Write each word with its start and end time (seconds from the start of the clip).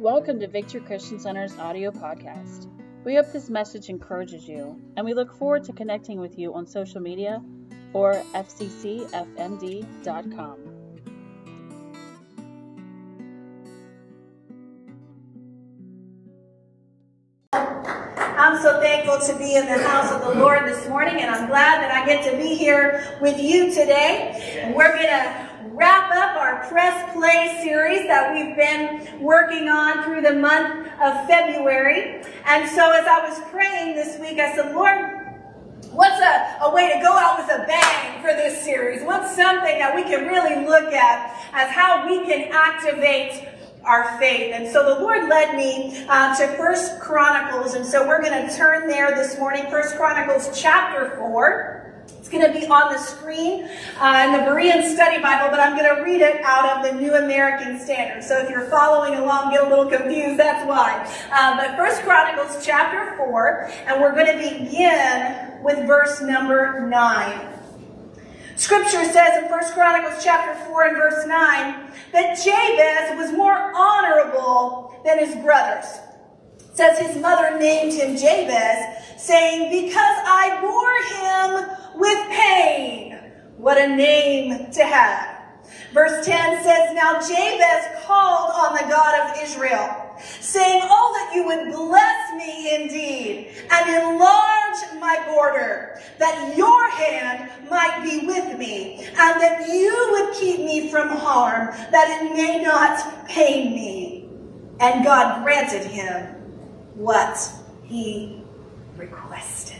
Welcome 0.00 0.40
to 0.40 0.48
Victory 0.48 0.80
Christian 0.80 1.20
Center's 1.20 1.58
audio 1.58 1.90
podcast. 1.90 2.68
We 3.04 3.16
hope 3.16 3.30
this 3.32 3.50
message 3.50 3.90
encourages 3.90 4.48
you, 4.48 4.80
and 4.96 5.04
we 5.04 5.12
look 5.12 5.30
forward 5.36 5.64
to 5.64 5.74
connecting 5.74 6.18
with 6.18 6.38
you 6.38 6.54
on 6.54 6.66
social 6.66 7.02
media 7.02 7.42
or 7.92 8.14
fccfmd.com. 8.32 9.10
I'm 17.52 18.62
so 18.62 18.80
thankful 18.80 19.18
to 19.18 19.38
be 19.38 19.56
in 19.56 19.66
the 19.66 19.86
house 19.86 20.10
of 20.12 20.22
the 20.22 20.40
Lord 20.40 20.64
this 20.64 20.88
morning, 20.88 21.20
and 21.20 21.30
I'm 21.30 21.46
glad 21.46 21.82
that 21.82 21.92
I 21.92 22.06
get 22.06 22.24
to 22.30 22.38
be 22.38 22.54
here 22.54 23.18
with 23.20 23.38
you 23.38 23.68
today. 23.68 24.72
We're 24.74 24.94
going 24.94 25.08
to 25.08 25.49
Press 26.68 27.12
Play 27.12 27.60
series 27.62 28.06
that 28.06 28.34
we've 28.34 28.56
been 28.56 29.20
working 29.20 29.68
on 29.68 30.04
through 30.04 30.22
the 30.22 30.34
month 30.34 30.88
of 31.02 31.26
February. 31.26 32.22
And 32.46 32.68
so 32.70 32.90
as 32.92 33.06
I 33.06 33.28
was 33.28 33.40
praying 33.50 33.96
this 33.96 34.18
week, 34.20 34.38
I 34.38 34.54
said, 34.54 34.74
Lord, 34.74 35.16
What's 35.92 36.20
a, 36.20 36.66
a 36.66 36.72
way 36.72 36.92
to 36.92 37.00
go 37.02 37.18
out 37.18 37.38
with 37.38 37.50
a 37.50 37.66
bang 37.66 38.22
for 38.22 38.28
this 38.28 38.62
series? 38.62 39.02
What's 39.02 39.34
something 39.34 39.76
that 39.80 39.92
we 39.92 40.04
can 40.04 40.24
really 40.28 40.64
look 40.64 40.92
at 40.92 41.50
as 41.52 41.68
how 41.70 42.06
we 42.06 42.24
can 42.26 42.48
activate 42.52 43.48
our 43.84 44.18
faith. 44.18 44.52
And 44.54 44.68
so 44.68 44.94
the 44.94 45.00
Lord 45.00 45.28
led 45.28 45.56
me 45.56 46.04
uh, 46.08 46.36
to 46.36 46.46
First 46.56 47.00
Chronicles, 47.00 47.74
and 47.74 47.84
so 47.84 48.06
we're 48.06 48.22
going 48.22 48.46
to 48.46 48.56
turn 48.56 48.88
there 48.88 49.14
this 49.14 49.38
morning. 49.38 49.66
First 49.70 49.96
Chronicles 49.96 50.60
chapter 50.60 51.16
four. 51.16 51.79
Going 52.30 52.46
to 52.46 52.60
be 52.60 52.64
on 52.68 52.92
the 52.92 52.98
screen 52.98 53.68
uh, 53.98 54.22
in 54.24 54.32
the 54.32 54.48
Berean 54.48 54.94
Study 54.94 55.20
Bible, 55.20 55.48
but 55.50 55.58
I'm 55.58 55.76
going 55.76 55.96
to 55.96 56.02
read 56.02 56.20
it 56.20 56.40
out 56.44 56.78
of 56.78 56.84
the 56.84 57.00
New 57.00 57.14
American 57.14 57.80
Standard. 57.80 58.22
So 58.22 58.38
if 58.38 58.48
you're 58.48 58.70
following 58.70 59.14
along, 59.18 59.50
get 59.50 59.64
a 59.64 59.68
little 59.68 59.86
confused, 59.86 60.38
that's 60.38 60.64
why. 60.64 61.04
Uh, 61.32 61.56
but 61.56 61.76
First 61.76 62.02
Chronicles 62.02 62.64
chapter 62.64 63.16
4, 63.16 63.70
and 63.86 64.00
we're 64.00 64.14
going 64.14 64.26
to 64.26 64.38
begin 64.38 65.60
with 65.64 65.84
verse 65.88 66.20
number 66.20 66.86
9. 66.88 67.48
Scripture 68.54 69.04
says 69.06 69.42
in 69.42 69.50
1 69.50 69.72
Chronicles 69.72 70.22
chapter 70.22 70.54
4 70.66 70.84
and 70.84 70.96
verse 70.98 71.26
9 71.26 71.92
that 72.12 72.36
Jabez 72.44 73.18
was 73.18 73.36
more 73.36 73.72
honorable 73.74 74.94
than 75.04 75.18
his 75.18 75.34
brothers. 75.42 75.86
It 76.60 76.76
says 76.76 76.96
his 76.96 77.20
mother 77.20 77.58
named 77.58 77.92
him 77.92 78.16
Jabez, 78.16 79.02
saying, 79.16 79.84
Because 79.84 79.96
I 79.98 80.60
bore 80.60 81.66
him 81.66 81.79
with 81.96 82.28
pain. 82.30 83.18
What 83.56 83.78
a 83.78 83.88
name 83.88 84.70
to 84.72 84.84
have. 84.84 85.40
Verse 85.92 86.24
10 86.24 86.62
says, 86.62 86.94
Now 86.94 87.20
Jabez 87.20 88.04
called 88.04 88.52
on 88.54 88.74
the 88.74 88.90
God 88.90 89.30
of 89.30 89.42
Israel 89.42 90.10
saying, 90.40 90.82
Oh, 90.84 91.12
that 91.14 91.34
you 91.34 91.46
would 91.46 91.72
bless 91.74 92.32
me 92.36 92.82
indeed 92.82 93.54
and 93.70 93.88
enlarge 93.88 95.00
my 95.00 95.22
border, 95.28 96.00
that 96.18 96.56
your 96.56 96.90
hand 96.90 97.50
might 97.70 98.02
be 98.02 98.26
with 98.26 98.58
me, 98.58 99.04
and 99.04 99.40
that 99.40 99.68
you 99.68 100.08
would 100.12 100.34
keep 100.34 100.60
me 100.60 100.90
from 100.90 101.08
harm, 101.08 101.68
that 101.90 102.22
it 102.22 102.34
may 102.34 102.62
not 102.62 103.26
pain 103.26 103.72
me. 103.72 104.28
And 104.80 105.04
God 105.04 105.42
granted 105.42 105.84
him 105.84 106.26
what 106.94 107.38
he 107.84 108.42
requested. 108.96 109.76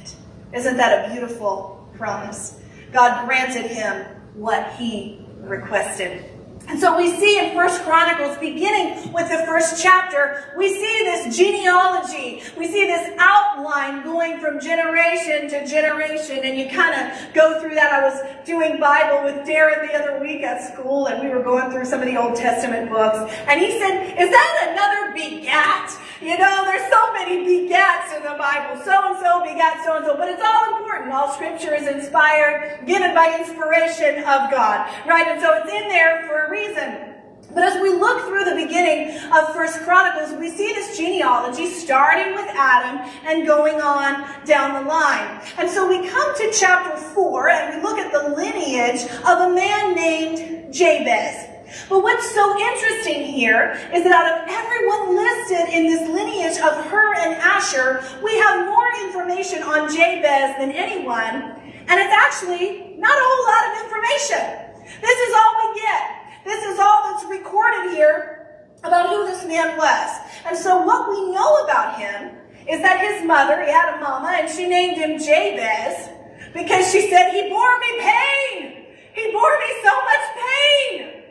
Isn't 0.52 0.77
that 0.77 1.06
a 1.06 1.12
beautiful 1.12 1.80
promise? 2.00 2.58
God 2.92 3.26
granted 3.26 3.66
him 3.66 4.06
what 4.34 4.72
he 4.72 5.24
requested. 5.38 6.24
And 6.68 6.78
so 6.78 6.96
we 6.96 7.10
see 7.16 7.38
in 7.38 7.54
First 7.56 7.82
Chronicles, 7.82 8.38
beginning 8.38 9.12
with 9.12 9.28
the 9.28 9.38
first 9.38 9.82
chapter, 9.82 10.54
we 10.56 10.68
see 10.68 11.02
this 11.04 11.36
genealogy. 11.36 12.42
We 12.56 12.68
see 12.68 12.86
this 12.86 13.12
outline 13.18 14.04
going 14.04 14.38
from 14.38 14.60
generation 14.60 15.48
to 15.48 15.66
generation. 15.66 16.40
And 16.44 16.56
you 16.56 16.68
kind 16.68 16.94
of 16.94 17.34
go 17.34 17.60
through 17.60 17.74
that. 17.74 17.92
I 17.92 18.08
was 18.08 18.46
doing 18.46 18.78
Bible 18.78 19.24
with 19.24 19.46
Darren 19.48 19.90
the 19.90 19.98
other 19.98 20.20
week 20.20 20.42
at 20.42 20.72
school, 20.72 21.06
and 21.06 21.20
we 21.20 21.34
were 21.34 21.42
going 21.42 21.72
through 21.72 21.86
some 21.86 22.00
of 22.00 22.06
the 22.06 22.16
Old 22.16 22.36
Testament 22.36 22.89
books. 22.89 23.34
And 23.48 23.60
he 23.60 23.72
said, 23.80 24.14
Is 24.20 24.30
that 24.30 24.68
another 24.70 25.12
begat? 25.12 25.98
You 26.20 26.36
know, 26.36 26.64
there's 26.67 26.91
so 26.92 27.13
many 27.14 27.39
begats 27.39 28.14
in 28.14 28.23
the 28.23 28.36
Bible. 28.36 28.83
So 28.85 28.92
and 28.92 29.19
so 29.20 29.41
begat 29.41 29.83
so 29.86 29.97
and 29.97 30.05
so. 30.05 30.17
But 30.19 30.29
it's 30.29 30.42
all 30.45 30.77
important. 30.77 31.13
All 31.13 31.33
scripture 31.33 31.75
is 31.75 31.86
inspired, 31.86 32.85
given 32.86 33.14
by 33.14 33.39
inspiration 33.41 34.19
of 34.19 34.51
God. 34.51 34.86
Right? 35.07 35.27
And 35.29 35.41
so 35.41 35.55
it's 35.55 35.73
in 35.73 35.89
there 35.89 36.27
for 36.29 36.45
a 36.45 36.51
reason. 36.51 37.14
But 37.55 37.64
as 37.64 37.81
we 37.81 37.89
look 37.89 38.29
through 38.29 38.45
the 38.45 38.55
beginning 38.55 39.17
of 39.33 39.55
First 39.55 39.81
Chronicles, 39.81 40.39
we 40.39 40.51
see 40.51 40.73
this 40.75 40.97
genealogy 40.97 41.67
starting 41.67 42.35
with 42.35 42.47
Adam 42.48 43.11
and 43.25 43.47
going 43.47 43.81
on 43.81 44.45
down 44.45 44.85
the 44.85 44.89
line. 44.89 45.41
And 45.57 45.69
so 45.69 45.89
we 45.89 46.07
come 46.07 46.37
to 46.37 46.52
chapter 46.52 46.97
4 46.97 47.48
and 47.48 47.77
we 47.77 47.83
look 47.83 47.98
at 47.98 48.13
the 48.13 48.37
lineage 48.37 49.02
of 49.27 49.51
a 49.51 49.55
man 49.55 49.95
named 49.95 50.73
Jabez. 50.73 51.49
But 51.89 52.03
what's 52.03 52.35
so 52.35 52.58
interesting 52.58 53.25
here 53.25 53.79
is 53.95 54.03
that 54.05 54.13
out 54.13 54.27
of 54.27 54.48
everyone 54.48 55.17
listed 55.17 55.75
in 55.75 55.86
this 55.86 56.08
lineage 56.08 56.58
of 56.58 56.85
Hur 56.86 57.14
and 57.14 57.35
Asher, 57.35 58.03
we 58.23 58.36
have 58.39 58.67
more 58.67 58.89
information 59.07 59.63
on 59.63 59.89
Jabez 59.89 60.57
than 60.58 60.73
anyone, 60.73 61.55
and 61.86 61.97
it's 62.01 62.14
actually 62.14 62.95
not 62.98 63.14
a 63.14 63.23
whole 63.23 63.45
lot 63.47 63.63
of 63.70 63.73
information. 63.85 64.70
This 65.01 65.19
is 65.19 65.35
all 65.35 65.53
we 65.63 65.81
get. 65.81 66.20
This 66.45 66.64
is 66.64 66.79
all 66.79 67.03
that's 67.05 67.25
recorded 67.31 67.92
here 67.92 68.67
about 68.83 69.11
who 69.11 69.27
this 69.27 69.45
man 69.45 69.77
was. 69.77 70.11
And 70.47 70.57
so 70.57 70.83
what 70.83 71.11
we 71.11 71.33
know 71.33 71.64
about 71.64 71.98
him 71.98 72.37
is 72.69 72.81
that 72.83 73.01
his 73.01 73.27
mother, 73.27 73.63
he 73.63 73.70
had 73.70 73.97
a 73.97 74.01
mama, 74.01 74.39
and 74.41 74.51
she 74.51 74.69
named 74.69 74.97
him 74.97 75.19
Jabez 75.19 76.08
because 76.52 76.91
she 76.91 77.08
said, 77.11 77.31
he 77.31 77.48
bore 77.48 77.79
me 77.79 78.01
pain. 78.01 78.87
He 79.14 79.33
bore 79.33 79.58
me 79.58 79.75
so 79.83 79.95
much 79.95 80.25
pain. 80.35 81.23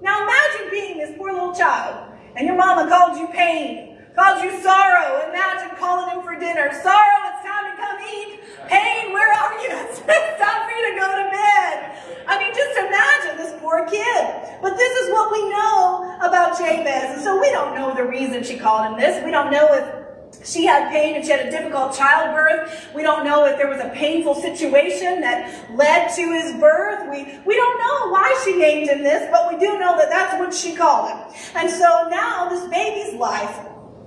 Now 0.00 0.22
imagine 0.22 0.70
being 0.70 0.98
this 0.98 1.16
poor 1.16 1.32
little 1.32 1.54
child, 1.54 2.12
and 2.38 2.46
your 2.46 2.56
mama 2.56 2.88
called 2.88 3.18
you 3.18 3.26
pain, 3.34 3.98
called 4.14 4.42
you 4.44 4.62
sorrow. 4.62 5.28
Imagine 5.28 5.76
calling 5.76 6.14
him 6.14 6.22
for 6.22 6.38
dinner. 6.38 6.70
Sorrow, 6.70 7.18
it's 7.34 7.42
time 7.42 7.66
to 7.66 7.76
come 7.76 7.98
eat. 8.06 8.38
Pain, 8.68 9.12
where 9.12 9.32
are 9.34 9.54
you? 9.60 9.68
It's 10.08 10.40
time 10.40 10.62
for 10.64 10.70
you 10.70 10.94
to 10.94 11.00
go 11.00 11.08
to 11.18 11.30
bed. 11.30 11.98
I 12.28 12.38
mean, 12.38 12.54
just 12.54 12.78
imagine 12.78 13.36
this 13.38 13.60
poor 13.60 13.84
kid. 13.90 14.24
But 14.62 14.76
this 14.76 14.92
is 15.02 15.12
what 15.12 15.32
we 15.32 15.50
know 15.50 16.16
about 16.22 16.56
Jabez. 16.56 17.16
And 17.16 17.22
so 17.22 17.40
we 17.40 17.50
don't 17.50 17.74
know 17.74 17.92
the 17.94 18.04
reason 18.04 18.44
she 18.44 18.56
called 18.56 18.86
him 18.86 18.98
this. 18.98 19.22
We 19.24 19.32
don't 19.32 19.50
know 19.50 19.66
if 19.74 19.97
she 20.44 20.64
had 20.64 20.90
pain 20.90 21.16
and 21.16 21.24
she 21.24 21.30
had 21.30 21.46
a 21.46 21.50
difficult 21.50 21.96
childbirth. 21.96 22.88
We 22.94 23.02
don't 23.02 23.24
know 23.24 23.44
if 23.44 23.56
there 23.56 23.68
was 23.68 23.80
a 23.80 23.90
painful 23.90 24.34
situation 24.34 25.20
that 25.20 25.74
led 25.76 26.14
to 26.14 26.32
his 26.32 26.58
birth. 26.60 27.10
We, 27.10 27.38
we 27.44 27.56
don't 27.56 27.78
know 27.78 28.12
why 28.12 28.40
she 28.44 28.56
named 28.56 28.88
him 28.88 29.02
this, 29.02 29.28
but 29.30 29.52
we 29.52 29.58
do 29.58 29.78
know 29.78 29.96
that 29.96 30.08
that's 30.10 30.38
what 30.38 30.54
she 30.54 30.76
called 30.76 31.10
him. 31.10 31.18
And 31.54 31.70
so 31.70 32.08
now 32.10 32.48
this 32.48 32.68
baby's 32.68 33.14
life 33.14 33.58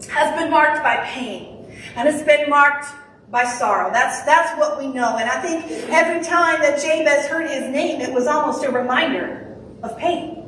has 0.09 0.37
been 0.39 0.49
marked 0.49 0.83
by 0.83 0.97
pain 1.05 1.71
and 1.95 2.07
it's 2.07 2.23
been 2.23 2.49
marked 2.49 2.85
by 3.29 3.45
sorrow. 3.45 3.91
That's, 3.91 4.23
that's 4.23 4.57
what 4.59 4.77
we 4.77 4.87
know. 4.87 5.17
And 5.17 5.29
I 5.29 5.41
think 5.41 5.89
every 5.89 6.23
time 6.23 6.61
that 6.61 6.81
Jabez 6.81 7.27
heard 7.27 7.49
his 7.49 7.69
name, 7.71 8.01
it 8.01 8.13
was 8.13 8.27
almost 8.27 8.63
a 8.63 8.71
reminder 8.71 9.57
of 9.83 9.97
pain. 9.97 10.40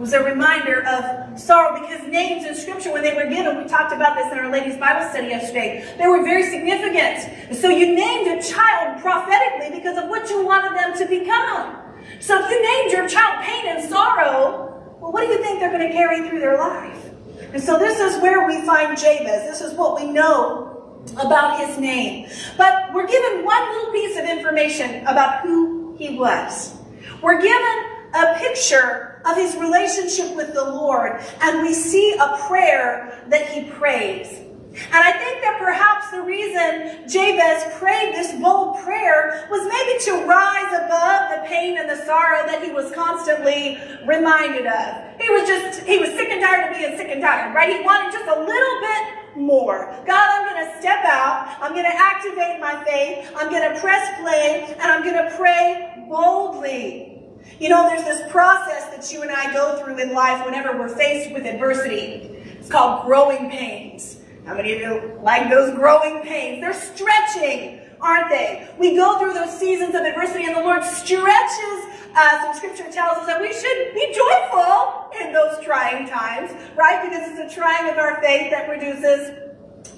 Was 0.00 0.14
a 0.14 0.24
reminder 0.24 0.82
of 0.86 1.38
sorrow 1.38 1.78
because 1.78 2.08
names 2.08 2.46
in 2.46 2.54
Scripture, 2.54 2.90
when 2.90 3.02
they 3.02 3.12
were 3.12 3.26
given, 3.26 3.58
we 3.58 3.68
talked 3.68 3.92
about 3.92 4.16
this 4.16 4.32
in 4.32 4.38
our 4.38 4.50
ladies' 4.50 4.78
Bible 4.78 5.06
study 5.10 5.28
yesterday, 5.28 5.94
they 5.98 6.06
were 6.06 6.22
very 6.24 6.42
significant. 6.44 7.54
So 7.54 7.68
you 7.68 7.94
named 7.94 8.26
a 8.28 8.42
child 8.42 9.02
prophetically 9.02 9.76
because 9.78 10.02
of 10.02 10.08
what 10.08 10.30
you 10.30 10.42
wanted 10.42 10.72
them 10.78 10.96
to 10.96 11.06
become. 11.06 11.76
So 12.18 12.42
if 12.42 12.50
you 12.50 12.62
named 12.62 12.92
your 12.92 13.08
child 13.10 13.44
pain 13.44 13.76
and 13.76 13.90
sorrow, 13.90 14.96
well, 15.02 15.12
what 15.12 15.20
do 15.20 15.26
you 15.26 15.42
think 15.42 15.60
they're 15.60 15.70
going 15.70 15.86
to 15.86 15.92
carry 15.92 16.26
through 16.26 16.40
their 16.40 16.56
life? 16.56 17.10
And 17.52 17.62
so 17.62 17.78
this 17.78 18.00
is 18.00 18.22
where 18.22 18.46
we 18.46 18.64
find 18.64 18.96
Jabez. 18.96 19.42
This 19.50 19.60
is 19.60 19.76
what 19.76 20.00
we 20.00 20.10
know 20.10 21.04
about 21.18 21.60
his 21.60 21.76
name. 21.76 22.26
But 22.56 22.94
we're 22.94 23.06
given 23.06 23.44
one 23.44 23.68
little 23.68 23.92
piece 23.92 24.18
of 24.18 24.24
information 24.24 25.06
about 25.06 25.40
who 25.40 25.94
he 25.98 26.16
was. 26.16 26.74
We're 27.20 27.42
given 27.42 27.84
a 28.14 28.38
picture 28.38 29.09
of 29.24 29.36
his 29.36 29.56
relationship 29.56 30.34
with 30.36 30.54
the 30.54 30.64
Lord, 30.64 31.20
and 31.40 31.62
we 31.62 31.74
see 31.74 32.14
a 32.20 32.38
prayer 32.46 33.24
that 33.28 33.48
he 33.48 33.70
prays. 33.70 34.40
And 34.70 35.02
I 35.02 35.12
think 35.18 35.42
that 35.42 35.58
perhaps 35.58 36.10
the 36.12 36.22
reason 36.22 37.08
Jabez 37.08 37.74
prayed 37.78 38.14
this 38.14 38.40
bold 38.40 38.78
prayer 38.78 39.48
was 39.50 39.66
maybe 39.66 39.98
to 40.06 40.26
rise 40.28 40.72
above 40.86 41.30
the 41.34 41.48
pain 41.48 41.76
and 41.76 41.90
the 41.90 41.96
sorrow 42.06 42.46
that 42.46 42.62
he 42.62 42.70
was 42.70 42.92
constantly 42.92 43.78
reminded 44.06 44.66
of. 44.66 45.20
He 45.20 45.28
was 45.28 45.48
just, 45.48 45.82
he 45.82 45.98
was 45.98 46.10
sick 46.10 46.30
and 46.30 46.40
tired 46.40 46.70
of 46.70 46.78
being 46.78 46.96
sick 46.96 47.08
and 47.10 47.20
tired, 47.20 47.52
right? 47.52 47.76
He 47.76 47.84
wanted 47.84 48.12
just 48.12 48.26
a 48.26 48.38
little 48.38 48.80
bit 48.80 49.36
more. 49.36 49.86
God, 50.06 50.28
I'm 50.30 50.46
going 50.46 50.64
to 50.64 50.78
step 50.78 51.04
out. 51.04 51.56
I'm 51.60 51.72
going 51.72 51.84
to 51.84 51.96
activate 51.96 52.60
my 52.60 52.82
faith. 52.84 53.28
I'm 53.36 53.50
going 53.50 53.74
to 53.74 53.80
press 53.80 54.20
play 54.20 54.72
and 54.78 54.90
I'm 54.90 55.02
going 55.02 55.18
to 55.18 55.36
pray 55.36 56.06
boldly. 56.08 57.09
You 57.58 57.68
know, 57.68 57.88
there's 57.88 58.04
this 58.04 58.30
process 58.30 58.90
that 58.94 59.12
you 59.12 59.22
and 59.22 59.30
I 59.30 59.52
go 59.52 59.82
through 59.82 59.98
in 59.98 60.14
life 60.14 60.44
whenever 60.44 60.78
we're 60.78 60.88
faced 60.88 61.32
with 61.32 61.44
adversity. 61.44 62.42
It's 62.58 62.68
called 62.68 63.06
growing 63.06 63.50
pains. 63.50 64.18
How 64.46 64.54
many 64.54 64.72
of 64.72 64.80
you 64.80 65.18
like 65.22 65.50
those 65.50 65.74
growing 65.74 66.22
pains? 66.22 66.60
They're 66.60 66.72
stretching, 66.72 67.80
aren't 68.00 68.30
they? 68.30 68.68
We 68.78 68.96
go 68.96 69.18
through 69.18 69.34
those 69.34 69.58
seasons 69.58 69.94
of 69.94 70.02
adversity 70.02 70.44
and 70.44 70.56
the 70.56 70.62
Lord 70.62 70.82
stretches 70.82 71.84
us, 72.16 72.46
and 72.46 72.56
scripture 72.56 72.90
tells 72.90 73.18
us 73.18 73.26
that 73.26 73.40
we 73.40 73.52
should 73.52 73.94
be 73.94 74.12
joyful 74.12 75.10
in 75.20 75.32
those 75.32 75.62
trying 75.64 76.08
times, 76.08 76.50
right? 76.76 77.08
Because 77.08 77.30
it's 77.30 77.52
a 77.52 77.54
trying 77.54 77.90
of 77.90 77.98
our 77.98 78.20
faith 78.22 78.50
that 78.50 78.66
produces 78.66 79.49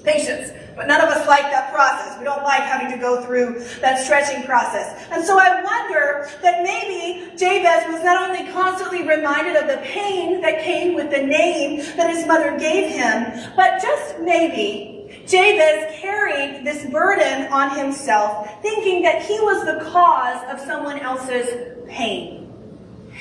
patience. 0.03 0.51
But 0.75 0.87
none 0.87 1.01
of 1.01 1.09
us 1.09 1.27
like 1.27 1.43
that 1.43 1.71
process. 1.71 2.17
We 2.17 2.25
don't 2.25 2.43
like 2.43 2.63
having 2.63 2.91
to 2.91 2.97
go 2.97 3.23
through 3.23 3.63
that 3.81 4.03
stretching 4.03 4.43
process. 4.43 5.07
And 5.11 5.23
so 5.23 5.37
I 5.39 5.61
wonder 5.61 6.29
that 6.41 6.63
maybe 6.63 7.29
Jabez 7.37 7.93
was 7.93 8.03
not 8.03 8.29
only 8.29 8.51
constantly 8.51 9.07
reminded 9.07 9.55
of 9.55 9.67
the 9.67 9.81
pain 9.83 10.41
that 10.41 10.63
came 10.63 10.95
with 10.95 11.11
the 11.11 11.21
name 11.21 11.77
that 11.95 12.09
his 12.09 12.25
mother 12.25 12.57
gave 12.57 12.91
him, 12.91 13.51
but 13.55 13.81
just 13.81 14.19
maybe 14.19 14.93
Jabez 15.27 15.99
carried 16.01 16.65
this 16.65 16.85
burden 16.91 17.51
on 17.51 17.77
himself, 17.77 18.49
thinking 18.61 19.03
that 19.03 19.21
he 19.21 19.39
was 19.41 19.65
the 19.65 19.89
cause 19.91 20.43
of 20.51 20.59
someone 20.59 20.99
else's 20.99 21.77
pain. 21.87 22.39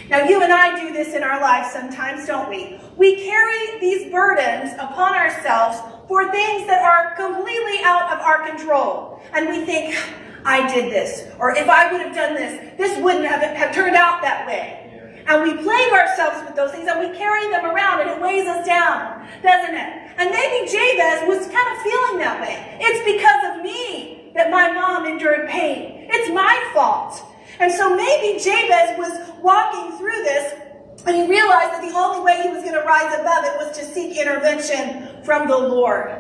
Now, 0.08 0.24
you 0.24 0.42
and 0.42 0.52
I 0.52 0.80
do 0.80 0.92
this 0.92 1.14
in 1.14 1.22
our 1.22 1.40
lives 1.40 1.72
sometimes, 1.72 2.26
don't 2.26 2.48
we? 2.48 2.80
We 2.96 3.24
carry 3.24 3.78
these 3.78 4.10
burdens 4.10 4.72
upon 4.78 5.14
ourselves 5.14 5.78
for 6.12 6.30
things 6.30 6.66
that 6.66 6.84
are 6.84 7.16
completely 7.16 7.80
out 7.84 8.12
of 8.12 8.20
our 8.20 8.46
control. 8.46 9.18
And 9.32 9.48
we 9.48 9.64
think, 9.64 9.96
I 10.44 10.68
did 10.68 10.92
this. 10.92 11.24
Or 11.38 11.56
if 11.56 11.70
I 11.70 11.90
would 11.90 12.02
have 12.02 12.14
done 12.14 12.34
this, 12.34 12.76
this 12.76 13.02
wouldn't 13.02 13.24
have, 13.24 13.40
have 13.40 13.74
turned 13.74 13.96
out 13.96 14.20
that 14.20 14.46
way. 14.46 15.24
And 15.26 15.42
we 15.42 15.54
plague 15.56 15.92
ourselves 15.92 16.44
with 16.44 16.54
those 16.54 16.72
things 16.72 16.86
and 16.86 17.00
we 17.00 17.16
carry 17.16 17.48
them 17.50 17.64
around 17.64 18.02
and 18.02 18.10
it 18.10 18.20
weighs 18.20 18.46
us 18.46 18.66
down, 18.66 19.26
doesn't 19.42 19.74
it? 19.74 19.90
And 20.18 20.28
maybe 20.28 20.68
Jabez 20.68 21.24
was 21.24 21.48
kind 21.48 21.68
of 21.72 21.76
feeling 21.80 22.18
that 22.20 22.42
way. 22.42 22.76
It's 22.78 23.00
because 23.08 23.56
of 23.56 23.62
me 23.62 24.32
that 24.34 24.50
my 24.50 24.70
mom 24.70 25.06
endured 25.06 25.48
pain. 25.48 26.08
It's 26.10 26.28
my 26.28 26.52
fault. 26.74 27.24
And 27.58 27.72
so 27.72 27.96
maybe 27.96 28.38
Jabez 28.38 28.98
was 28.98 29.16
walking 29.40 29.96
through 29.96 30.20
this 30.24 30.60
and 31.06 31.16
he 31.16 31.28
realized 31.28 31.72
that 31.72 31.82
the 31.82 31.96
only 31.96 32.24
way 32.24 32.42
he 32.42 32.48
was 32.50 32.62
going 32.62 32.74
to 32.74 32.86
rise 32.86 33.18
above 33.20 33.44
it 33.44 33.56
was 33.56 33.76
to 33.78 33.84
seek 33.84 34.16
intervention 34.16 35.22
from 35.24 35.48
the 35.48 35.56
Lord. 35.56 36.10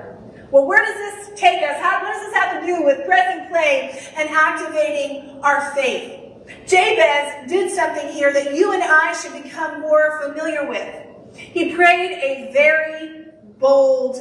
Well, 0.50 0.66
where 0.66 0.84
does 0.84 0.94
this 0.94 1.40
take 1.40 1.62
us? 1.62 1.76
How, 1.80 2.02
what 2.02 2.12
does 2.12 2.26
this 2.26 2.34
have 2.34 2.60
to 2.60 2.66
do 2.66 2.84
with 2.84 3.06
pressing 3.06 3.48
play 3.48 3.98
and 4.16 4.28
activating 4.28 5.40
our 5.42 5.72
faith? 5.74 6.20
Jabez 6.66 7.48
did 7.48 7.70
something 7.70 8.08
here 8.08 8.32
that 8.32 8.54
you 8.54 8.72
and 8.72 8.82
I 8.82 9.14
should 9.14 9.42
become 9.42 9.80
more 9.80 10.20
familiar 10.22 10.68
with. 10.68 11.06
He 11.34 11.74
prayed 11.74 12.12
a 12.12 12.52
very 12.52 13.26
bold 13.58 14.20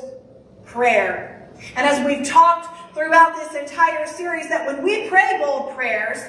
prayer. 0.65 1.49
And 1.75 1.85
as 1.85 2.05
we've 2.05 2.25
talked 2.25 2.95
throughout 2.95 3.35
this 3.35 3.55
entire 3.55 4.07
series, 4.07 4.47
that 4.49 4.65
when 4.65 4.83
we 4.83 5.09
pray 5.09 5.37
bold 5.43 5.75
prayers, 5.75 6.19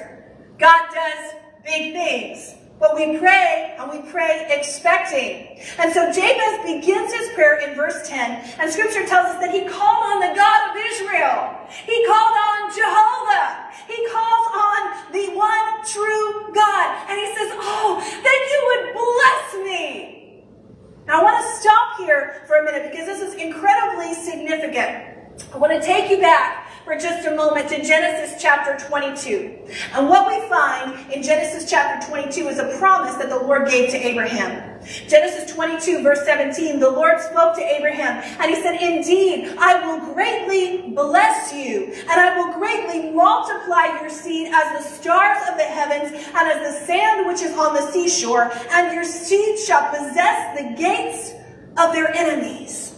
God 0.57 0.81
does 0.93 1.33
big 1.63 1.93
things. 1.93 2.55
But 2.79 2.95
we 2.95 3.17
pray, 3.17 3.75
and 3.79 3.91
we 3.91 4.09
pray 4.11 4.47
expecting. 4.49 5.59
And 5.79 5.93
so 5.93 6.11
Jabez 6.11 6.65
begins 6.65 7.13
his 7.13 7.29
prayer 7.33 7.59
in 7.59 7.75
verse 7.75 8.07
10, 8.07 8.59
and 8.59 8.71
scripture 8.71 9.05
tells 9.05 9.27
us 9.27 9.39
that 9.39 9.51
he 9.51 9.61
called 9.61 10.03
on 10.03 10.19
the 10.19 10.35
God 10.35 10.59
of 10.69 10.75
Israel. 10.91 11.55
He 11.69 12.05
called 12.05 12.35
on 12.35 12.59
Jehovah. 12.75 13.71
He 13.87 13.97
calls 14.11 14.47
on 14.51 15.13
the 15.13 15.37
one 15.37 15.85
true 15.85 16.53
God. 16.53 17.09
And 17.09 17.19
he 17.19 17.27
says, 17.35 17.51
Oh, 17.55 18.01
that 18.01 18.39
you 18.51 18.59
would 18.69 18.83
bless 18.93 19.65
me. 19.65 20.43
Now 21.07 21.21
I 21.21 21.23
want 21.23 21.43
to 21.43 21.61
stop 21.61 21.97
here 21.97 22.41
for 22.47 22.55
a 22.55 22.63
minute 22.63 22.91
because 22.91 23.05
this 23.05 23.21
is 23.21 23.35
incredibly 23.35 24.13
significant. 24.13 25.13
I 25.53 25.57
want 25.57 25.73
to 25.73 25.85
take 25.85 26.09
you 26.09 26.19
back 26.19 26.67
for 26.83 26.95
just 26.95 27.25
a 27.27 27.35
moment 27.35 27.69
to 27.69 27.81
Genesis 27.81 28.41
chapter 28.41 28.77
22. 28.87 29.57
And 29.93 30.09
what 30.09 30.27
we 30.27 30.47
find 30.49 31.11
in 31.11 31.23
Genesis 31.23 31.69
chapter 31.69 32.05
22 32.09 32.47
is 32.49 32.59
a 32.59 32.77
promise 32.77 33.15
that 33.15 33.29
the 33.29 33.37
Lord 33.37 33.69
gave 33.69 33.89
to 33.91 33.97
Abraham. 33.97 34.69
Genesis 35.07 35.53
22 35.53 36.03
verse 36.03 36.25
17, 36.25 36.79
the 36.79 36.89
Lord 36.89 37.21
spoke 37.21 37.55
to 37.55 37.61
Abraham 37.61 38.21
and 38.41 38.53
he 38.53 38.61
said, 38.61 38.81
Indeed, 38.81 39.55
I 39.57 39.85
will 39.85 40.13
greatly 40.13 40.93
bless 40.93 41.53
you 41.53 41.93
and 41.93 42.11
I 42.11 42.37
will 42.37 42.53
greatly 42.53 43.11
multiply 43.11 44.01
your 44.01 44.09
seed 44.09 44.51
as 44.53 44.83
the 44.83 44.89
stars 44.89 45.37
of 45.49 45.57
the 45.57 45.63
heavens 45.63 46.11
and 46.11 46.35
as 46.35 46.79
the 46.79 46.85
sand 46.85 47.27
which 47.27 47.41
is 47.41 47.57
on 47.57 47.73
the 47.73 47.91
seashore 47.91 48.51
and 48.71 48.93
your 48.93 49.05
seed 49.05 49.57
shall 49.59 49.89
possess 49.89 50.57
the 50.57 50.75
gates 50.75 51.31
of 51.77 51.93
their 51.93 52.13
enemies. 52.13 52.92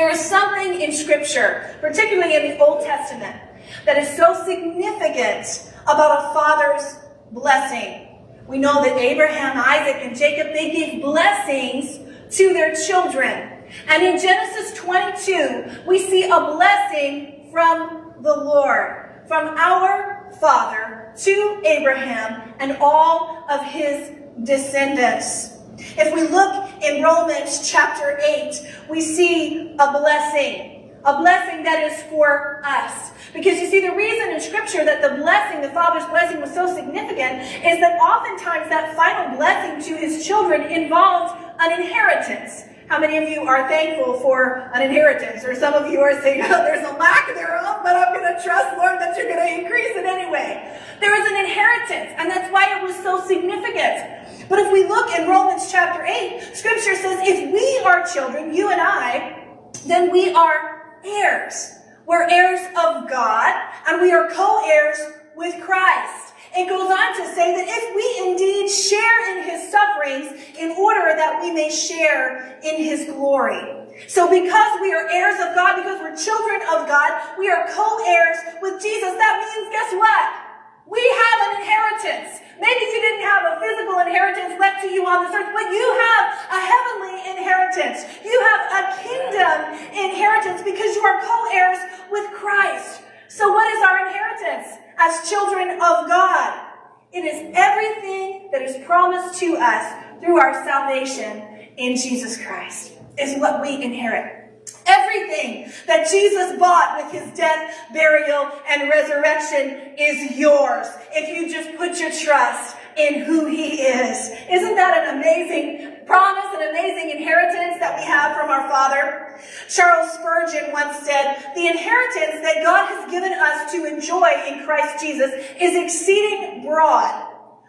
There 0.00 0.08
is 0.08 0.20
something 0.20 0.80
in 0.80 0.92
Scripture, 0.92 1.76
particularly 1.82 2.34
in 2.34 2.52
the 2.52 2.64
Old 2.64 2.82
Testament, 2.82 3.36
that 3.84 3.98
is 3.98 4.16
so 4.16 4.32
significant 4.46 5.74
about 5.82 6.24
a 6.24 6.32
father's 6.32 6.96
blessing. 7.32 8.08
We 8.46 8.56
know 8.56 8.82
that 8.82 8.96
Abraham, 8.96 9.58
Isaac, 9.58 9.96
and 10.00 10.16
Jacob, 10.16 10.54
they 10.54 10.70
gave 10.70 11.02
blessings 11.02 11.98
to 12.34 12.54
their 12.54 12.74
children. 12.74 13.62
And 13.88 14.02
in 14.02 14.18
Genesis 14.18 14.72
22, 14.78 15.82
we 15.86 15.98
see 15.98 16.24
a 16.24 16.40
blessing 16.46 17.50
from 17.52 18.14
the 18.22 18.34
Lord, 18.34 19.26
from 19.28 19.48
our 19.58 20.32
father 20.40 21.12
to 21.14 21.62
Abraham 21.66 22.54
and 22.58 22.78
all 22.80 23.44
of 23.50 23.62
his 23.66 24.12
descendants. 24.44 25.58
If 25.80 26.14
we 26.14 26.22
look 26.28 26.70
in 26.82 27.02
Romans 27.02 27.68
chapter 27.70 28.18
8, 28.22 28.54
we 28.88 29.00
see 29.00 29.74
a 29.78 29.92
blessing. 29.92 30.90
A 31.04 31.18
blessing 31.18 31.62
that 31.64 31.90
is 31.90 32.02
for 32.04 32.60
us. 32.64 33.12
Because 33.32 33.58
you 33.58 33.68
see, 33.68 33.80
the 33.80 33.94
reason 33.94 34.30
in 34.30 34.40
Scripture 34.40 34.84
that 34.84 35.00
the 35.00 35.22
blessing, 35.22 35.62
the 35.62 35.70
Father's 35.70 36.04
blessing, 36.10 36.40
was 36.40 36.52
so 36.52 36.66
significant 36.74 37.42
is 37.64 37.80
that 37.80 37.98
oftentimes 38.00 38.68
that 38.68 38.94
final 38.96 39.36
blessing 39.36 39.80
to 39.88 39.98
his 39.98 40.26
children 40.26 40.62
involved 40.62 41.42
an 41.60 41.80
inheritance. 41.80 42.64
How 42.88 42.98
many 42.98 43.16
of 43.18 43.28
you 43.28 43.42
are 43.42 43.68
thankful 43.68 44.18
for 44.18 44.68
an 44.74 44.82
inheritance? 44.82 45.44
Or 45.44 45.54
some 45.54 45.74
of 45.74 45.92
you 45.92 46.00
are 46.00 46.20
saying, 46.22 46.42
oh, 46.42 46.64
there's 46.64 46.84
a 46.84 46.92
lack 46.98 47.32
thereof, 47.32 47.80
but 47.84 47.94
I'm 47.94 48.12
going 48.12 48.36
to 48.36 48.42
trust, 48.42 48.76
Lord, 48.76 48.98
that 48.98 49.16
you're 49.16 49.28
going 49.28 49.38
to 49.38 49.62
increase 49.62 49.94
it 49.94 50.04
anyway. 50.04 50.76
There 50.98 51.14
is 51.14 51.30
an 51.30 51.36
inheritance, 51.46 52.12
and 52.18 52.28
that's 52.28 52.52
why 52.52 52.76
it 52.76 52.82
was 52.82 52.96
so 52.96 53.24
significant. 53.24 54.19
But 54.50 54.58
if 54.58 54.72
we 54.72 54.84
look 54.88 55.08
in 55.16 55.28
Romans 55.28 55.70
chapter 55.70 56.04
8, 56.04 56.54
scripture 56.54 56.96
says, 56.96 57.20
if 57.22 57.52
we 57.52 57.82
are 57.86 58.04
children, 58.04 58.52
you 58.52 58.70
and 58.70 58.80
I, 58.80 59.46
then 59.86 60.10
we 60.10 60.34
are 60.34 60.98
heirs. 61.04 61.70
We're 62.04 62.28
heirs 62.28 62.60
of 62.76 63.08
God, 63.08 63.54
and 63.86 64.02
we 64.02 64.10
are 64.10 64.28
co-heirs 64.28 64.98
with 65.36 65.54
Christ. 65.62 66.34
It 66.56 66.68
goes 66.68 66.90
on 66.90 67.16
to 67.16 67.32
say 67.32 67.54
that 67.54 67.66
if 67.68 67.94
we 67.94 68.28
indeed 68.28 68.68
share 68.68 69.38
in 69.38 69.48
his 69.48 69.70
sufferings 69.70 70.58
in 70.58 70.72
order 70.72 71.14
that 71.14 71.38
we 71.40 71.52
may 71.52 71.70
share 71.70 72.58
in 72.64 72.82
his 72.82 73.06
glory. 73.06 73.62
So 74.08 74.28
because 74.28 74.80
we 74.80 74.92
are 74.92 75.06
heirs 75.08 75.38
of 75.38 75.54
God, 75.54 75.76
because 75.76 76.00
we're 76.00 76.16
children 76.16 76.60
of 76.74 76.88
God, 76.88 77.38
we 77.38 77.48
are 77.48 77.68
co-heirs 77.70 78.38
with 78.60 78.82
Jesus. 78.82 79.14
That 79.14 79.38
means, 79.38 79.70
guess 79.70 79.94
what? 79.94 80.49
We 80.90 80.98
have 80.98 81.38
an 81.46 81.52
inheritance. 81.62 82.42
Maybe 82.58 82.82
you 82.82 83.00
didn't 83.00 83.22
have 83.22 83.42
a 83.46 83.60
physical 83.62 83.98
inheritance 84.02 84.58
left 84.58 84.82
to 84.82 84.88
you 84.90 85.06
on 85.06 85.22
this 85.24 85.32
earth, 85.32 85.54
but 85.54 85.70
you 85.70 85.86
have 86.02 86.24
a 86.50 86.60
heavenly 86.60 87.16
inheritance. 87.30 88.04
You 88.26 88.36
have 88.50 88.62
a 88.74 88.82
kingdom 88.98 89.56
inheritance 89.94 90.60
because 90.66 90.96
you 90.96 91.02
are 91.06 91.22
co-heirs 91.22 91.78
with 92.10 92.34
Christ. 92.34 93.02
So 93.28 93.48
what 93.52 93.70
is 93.70 93.80
our 93.86 94.06
inheritance 94.08 94.82
as 94.98 95.30
children 95.30 95.78
of 95.78 96.10
God? 96.10 96.66
It 97.12 97.24
is 97.24 97.52
everything 97.54 98.50
that 98.50 98.62
is 98.62 98.84
promised 98.84 99.38
to 99.40 99.56
us 99.56 100.20
through 100.20 100.38
our 100.38 100.54
salvation 100.64 101.70
in 101.76 101.96
Jesus 101.96 102.36
Christ 102.36 102.92
is 103.16 103.38
what 103.38 103.62
we 103.62 103.82
inherit. 103.82 104.39
Everything 104.86 105.70
that 105.86 106.08
Jesus 106.10 106.58
bought 106.58 107.02
with 107.02 107.12
his 107.12 107.36
death, 107.36 107.74
burial, 107.92 108.50
and 108.68 108.90
resurrection 108.90 109.94
is 109.98 110.36
yours 110.36 110.86
if 111.12 111.28
you 111.28 111.52
just 111.52 111.76
put 111.76 111.98
your 111.98 112.10
trust 112.10 112.76
in 112.96 113.22
who 113.22 113.46
he 113.46 113.82
is. 113.82 114.30
Isn't 114.50 114.76
that 114.76 115.06
an 115.06 115.18
amazing 115.18 116.06
promise, 116.06 116.44
an 116.54 116.70
amazing 116.70 117.10
inheritance 117.10 117.78
that 117.80 117.98
we 117.98 118.04
have 118.04 118.36
from 118.36 118.50
our 118.50 118.68
Father? 118.68 119.40
Charles 119.68 120.12
Spurgeon 120.12 120.72
once 120.72 121.06
said, 121.06 121.52
the 121.54 121.66
inheritance 121.66 122.42
that 122.42 122.62
God 122.62 122.88
has 122.88 123.10
given 123.10 123.32
us 123.32 123.72
to 123.72 123.84
enjoy 123.86 124.30
in 124.48 124.64
Christ 124.64 125.00
Jesus 125.00 125.30
is 125.60 125.76
exceeding 125.76 126.64
broad, 126.64 127.28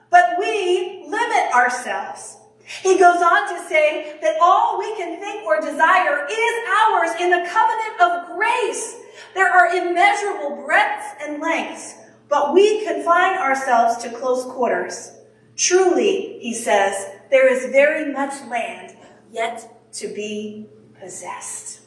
but 0.10 0.36
we 0.40 1.06
limit 1.08 1.54
ourselves. 1.54 2.38
He 2.82 2.98
goes 2.98 3.22
on 3.22 3.48
to 3.50 3.68
say 3.68 4.18
that 4.22 4.38
all 4.42 4.80
we 4.80 4.96
can 4.96 5.20
think 5.20 5.46
or 5.46 5.60
desire 5.60 6.26
is 6.30 6.54
ours 6.82 7.12
in 7.20 7.30
the 7.30 7.48
covenant 7.50 8.02
of 8.02 8.36
grace. 8.36 8.98
There 9.36 9.50
are 9.52 9.76
immeasurable 9.76 10.64
breadths 10.66 11.08
and 11.22 11.42
lengths, 11.42 11.96
but 12.30 12.54
we 12.54 12.86
confine 12.86 13.38
ourselves 13.38 14.02
to 14.04 14.10
close 14.10 14.46
quarters. 14.46 15.12
Truly, 15.56 16.40
he 16.40 16.54
says, 16.54 17.08
there 17.30 17.48
is 17.48 17.72
very 17.72 18.12
much 18.12 18.34
land 18.50 18.96
yet 19.32 19.92
to 19.94 20.08
be 20.08 20.68
possessed. 21.00 21.82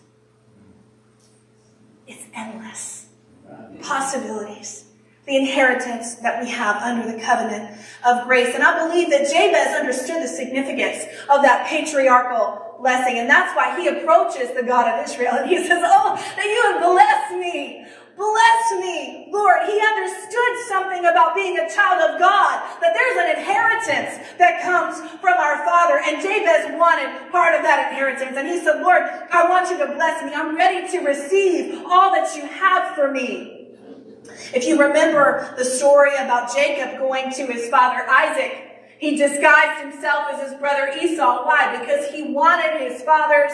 It's 2.06 2.24
endless 2.34 3.06
possibilities. 3.82 4.84
The 5.26 5.36
inheritance 5.36 6.16
that 6.16 6.42
we 6.42 6.50
have 6.50 6.76
under 6.82 7.10
the 7.10 7.20
covenant 7.20 7.78
of 8.06 8.26
grace. 8.26 8.54
And 8.54 8.62
I 8.62 8.86
believe 8.86 9.10
that 9.10 9.30
Jabez 9.30 9.74
understood 9.74 10.22
the 10.22 10.28
significance 10.28 11.04
of 11.30 11.42
that 11.42 11.66
patriarchal 11.66 12.76
blessing. 12.80 13.18
And 13.18 13.28
that's 13.28 13.56
why 13.56 13.80
he 13.80 13.88
approaches 13.88 14.54
the 14.54 14.62
God 14.62 14.86
of 14.86 15.08
Israel 15.08 15.32
and 15.34 15.48
he 15.48 15.56
says, 15.56 15.80
Oh, 15.82 16.16
that 16.16 16.44
you 16.44 16.74
would 16.74 16.92
bless 16.92 17.32
me 17.32 17.86
Bless 18.16 18.70
me, 18.78 19.26
Lord. 19.32 19.66
He 19.66 19.80
understood 19.80 20.54
something 20.68 21.04
about 21.04 21.34
being 21.34 21.58
a 21.58 21.68
child 21.68 21.98
of 21.98 22.20
God, 22.20 22.62
that 22.80 22.94
there's 22.94 23.18
an 23.18 23.38
inheritance 23.38 24.38
that 24.38 24.62
comes 24.62 25.00
from 25.20 25.34
our 25.34 25.64
Father. 25.64 25.98
And 25.98 26.22
Jabez 26.22 26.78
wanted 26.78 27.32
part 27.32 27.56
of 27.56 27.62
that 27.62 27.90
inheritance. 27.90 28.36
And 28.36 28.46
he 28.46 28.60
said, 28.60 28.82
Lord, 28.82 29.02
I 29.02 29.48
want 29.48 29.68
you 29.68 29.78
to 29.78 29.94
bless 29.94 30.24
me. 30.24 30.32
I'm 30.32 30.56
ready 30.56 30.88
to 30.92 30.98
receive 31.00 31.82
all 31.86 32.12
that 32.12 32.36
you 32.36 32.46
have 32.46 32.94
for 32.94 33.10
me. 33.10 33.53
If 34.54 34.64
you 34.64 34.80
remember 34.80 35.54
the 35.56 35.64
story 35.64 36.14
about 36.14 36.54
Jacob 36.54 36.98
going 36.98 37.32
to 37.34 37.46
his 37.46 37.68
father 37.68 38.06
Isaac, 38.08 38.96
he 38.98 39.16
disguised 39.16 39.82
himself 39.82 40.28
as 40.32 40.50
his 40.50 40.58
brother 40.58 40.92
Esau. 40.98 41.44
Why? 41.44 41.76
Because 41.78 42.10
he 42.10 42.32
wanted 42.32 42.90
his 42.90 43.02
father's 43.02 43.52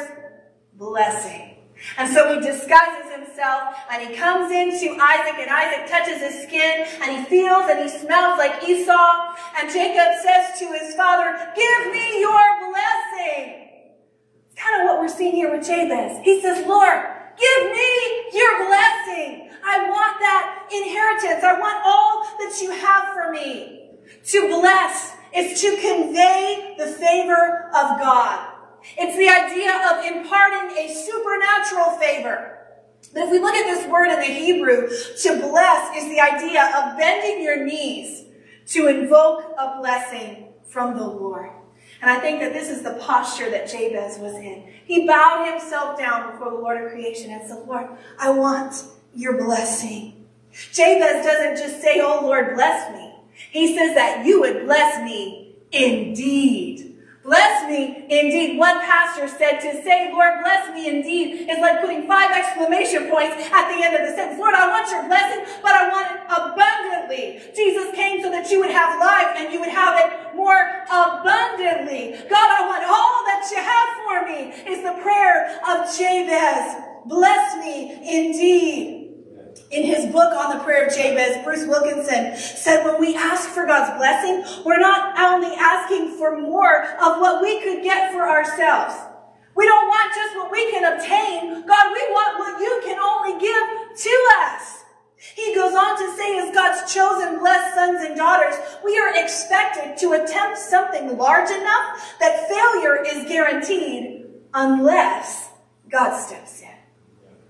blessing. 0.75 1.57
And 1.97 2.12
so 2.12 2.35
he 2.35 2.47
disguises 2.47 3.11
himself 3.11 3.75
and 3.91 4.07
he 4.07 4.15
comes 4.15 4.53
into 4.53 4.97
Isaac 5.00 5.41
and 5.41 5.50
Isaac 5.50 5.89
touches 5.89 6.21
his 6.21 6.43
skin 6.43 6.87
and 7.03 7.19
he 7.19 7.25
feels 7.25 7.71
and 7.71 7.81
he 7.81 7.89
smells 7.89 8.39
like 8.39 8.62
Esau. 8.62 9.35
And 9.59 9.73
Jacob 9.73 10.21
says 10.23 10.59
to 10.61 10.67
his 10.79 10.95
father, 10.95 11.37
give 11.57 11.93
me 11.93 12.21
your 12.21 12.71
blessing. 12.71 13.69
It's 14.47 14.62
kind 14.62 14.83
of 14.83 14.89
what 14.89 15.00
we're 15.00 15.09
seeing 15.09 15.35
here 15.35 15.50
with 15.50 15.67
Jabez. 15.67 16.23
He 16.23 16.43
says, 16.43 16.67
Lord, 16.67 17.03
give 17.39 17.73
me 17.73 18.31
your 18.33 18.67
blessing. 18.67 19.51
I 19.65 19.89
want 19.89 20.19
that 20.21 20.69
inheritance. 20.73 21.45
I 21.45 21.59
want 21.59 21.83
all 21.85 22.23
that 22.39 22.59
you 22.61 22.71
have 22.71 23.15
for 23.15 23.31
me. 23.31 23.91
To 24.25 24.49
bless 24.49 25.15
is 25.35 25.61
to 25.61 25.71
convey 25.77 26.75
the 26.79 26.87
favor 26.87 27.71
of 27.75 28.01
God. 28.01 28.47
It's 28.99 29.17
the 29.17 29.29
idea 29.29 29.73
of 29.91 30.05
imparting 30.05 30.77
a 30.77 30.95
supernatural 30.95 31.99
favor. 31.99 32.57
But 33.13 33.25
if 33.25 33.31
we 33.31 33.39
look 33.39 33.55
at 33.55 33.67
this 33.67 33.87
word 33.89 34.11
in 34.11 34.21
the 34.21 34.27
Hebrew, 34.27 34.89
to 34.89 35.41
bless 35.41 35.97
is 35.97 36.09
the 36.09 36.21
idea 36.21 36.65
of 36.65 36.99
bending 36.99 37.43
your 37.43 37.65
knees 37.65 38.25
to 38.69 38.87
invoke 38.87 39.45
a 39.59 39.79
blessing 39.81 40.49
from 40.69 40.97
the 40.97 41.07
Lord. 41.07 41.51
And 42.02 42.11
I 42.11 42.19
think 42.19 42.40
that 42.40 42.52
this 42.52 42.71
is 42.71 42.83
the 42.83 42.95
posture 42.95 43.50
that 43.50 43.69
Jabez 43.71 44.19
was 44.19 44.35
in. 44.35 44.64
He 44.85 45.07
bowed 45.07 45.50
himself 45.50 45.99
down 45.99 46.33
before 46.33 46.50
the 46.50 46.57
Lord 46.57 46.83
of 46.83 46.90
creation 46.90 47.30
and 47.30 47.47
said, 47.47 47.66
Lord, 47.66 47.88
I 48.19 48.30
want 48.30 48.75
your 49.14 49.37
blessing. 49.37 50.26
Jabez 50.73 51.25
doesn't 51.25 51.57
just 51.57 51.83
say, 51.83 52.00
oh 52.00 52.21
Lord, 52.23 52.54
bless 52.54 52.92
me. 52.92 53.14
He 53.50 53.76
says 53.76 53.95
that 53.95 54.25
you 54.25 54.40
would 54.40 54.64
bless 54.64 55.02
me 55.04 55.57
indeed. 55.73 56.90
Bless 57.23 57.69
me 57.69 58.07
indeed. 58.09 58.59
One 58.59 58.80
pastor 58.80 59.28
said 59.28 59.61
to 59.61 59.83
say, 59.83 60.11
Lord, 60.11 60.40
bless 60.42 60.73
me 60.75 60.88
indeed 60.88 61.49
is 61.50 61.61
like 61.61 61.83
putting 61.83 62.09
five 62.09 62.30
exclamation 62.33 63.11
points 63.11 63.37
at 63.52 63.71
the 63.71 63.85
end 63.85 63.95
of 63.95 64.09
the 64.09 64.14
sentence. 64.16 64.40
Lord, 64.40 64.54
I 64.54 64.69
want 64.69 64.90
your 64.90 65.07
blessing, 65.07 65.45
but 65.62 65.73
I 65.73 65.88
want 65.88 66.09
it 66.11 66.21
abundantly. 66.26 67.52
Jesus 67.54 67.95
came 67.95 68.23
so 68.23 68.30
that 68.30 68.50
you 68.50 68.61
would 68.61 68.71
have 68.71 68.99
life 68.99 69.37
and 69.37 69.52
you 69.52 69.61
would 69.61 69.69
have 69.69 70.00
it 70.00 70.20
abundantly. 70.91 72.19
God, 72.29 72.49
I 72.51 72.67
want 72.67 72.85
all 72.85 73.23
that 73.31 73.47
you 73.51 73.63
have 73.63 73.91
for 74.03 74.19
me 74.27 74.75
is 74.75 74.83
the 74.83 75.01
prayer 75.03 75.61
of 75.71 75.87
Jabez. 75.97 76.83
Bless 77.07 77.57
me 77.65 77.95
indeed. 78.03 78.97
In 79.71 79.85
his 79.85 80.07
book 80.13 80.35
on 80.35 80.59
the 80.59 80.65
prayer 80.65 80.87
of 80.87 80.93
Jabez, 80.93 81.45
Bruce 81.45 81.67
Wilkinson 81.67 82.37
said, 82.37 82.85
when 82.85 83.01
we 83.01 83.15
ask 83.15 83.49
for 83.51 83.67
God's 83.67 83.97
blessing, 83.97 84.65
we're 84.65 84.81
not 84.81 85.17
only 85.19 85.55
asking 85.57 86.19
for 86.19 86.41
more 86.41 86.83
of 86.83 87.21
what 87.21 87.41
we 87.41 87.63
could 87.63 87.85
get 87.85 88.11
for 88.13 88.29
ourselves. 88.29 88.95
We 89.55 89.67
don't 89.67 89.87
want 89.89 90.13
just 90.15 90.37
what 90.37 90.51
we 90.51 90.71
can 90.73 90.85
obtain. 90.93 91.67
God, 91.67 91.93
we 91.93 92.03
want 92.11 92.39
what 92.39 92.61
you 92.61 92.81
can 92.85 92.99
only 92.99 93.39
give 93.39 93.97
to 93.97 94.29
us. 94.43 94.80
He 95.21 95.55
goes 95.55 95.75
on 95.75 95.99
to 95.99 96.17
say, 96.17 96.39
as 96.39 96.55
God's 96.55 96.93
chosen 96.93 97.39
blessed 97.41 97.75
sons 97.75 98.03
and 98.03 98.17
daughters, 98.17 98.55
we 98.83 98.99
are 98.99 99.15
expected 99.15 99.99
to 99.99 100.12
attempt 100.15 100.57
something 100.57 101.19
large 101.19 101.50
enough 101.50 102.17
that 102.21 102.49
failure 102.49 103.05
is 103.05 103.29
guaranteed 103.29 104.27
unless 104.55 105.50
God 105.91 106.19
steps 106.19 106.62
in. 106.62 106.69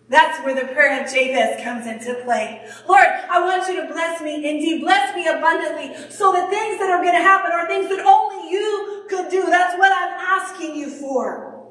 That's 0.08 0.44
where 0.44 0.56
the 0.56 0.72
prayer 0.72 1.00
of 1.00 1.12
Jabez 1.12 1.62
comes 1.62 1.86
into 1.86 2.20
play. 2.24 2.68
Lord, 2.88 3.06
I 3.06 3.40
want 3.40 3.68
you 3.68 3.80
to 3.80 3.92
bless 3.92 4.20
me 4.20 4.34
indeed. 4.34 4.80
Bless 4.80 5.14
me 5.14 5.28
abundantly 5.28 5.94
so 6.10 6.32
the 6.32 6.48
things 6.48 6.80
that 6.80 6.90
are 6.90 7.00
going 7.00 7.14
to 7.14 7.22
happen 7.22 7.52
are 7.52 7.68
things 7.68 7.88
that 7.88 8.04
only 8.04 8.50
you 8.50 9.06
could 9.08 9.30
do. 9.30 9.46
That's 9.46 9.78
what 9.78 9.92
I'm 9.92 10.18
asking 10.18 10.74
you 10.74 10.90
for. 10.90 11.64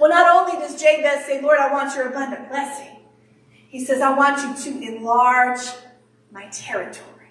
Well, 0.00 0.10
not 0.10 0.26
only 0.26 0.60
does 0.60 0.80
Jabez 0.82 1.26
say, 1.26 1.40
Lord, 1.40 1.60
I 1.60 1.72
want 1.72 1.94
your 1.94 2.08
abundant 2.08 2.48
blessing. 2.48 2.97
He 3.68 3.84
says, 3.84 4.00
I 4.00 4.16
want 4.16 4.42
you 4.42 4.72
to 4.72 4.96
enlarge 4.96 5.60
my 6.32 6.46
territory. 6.46 7.28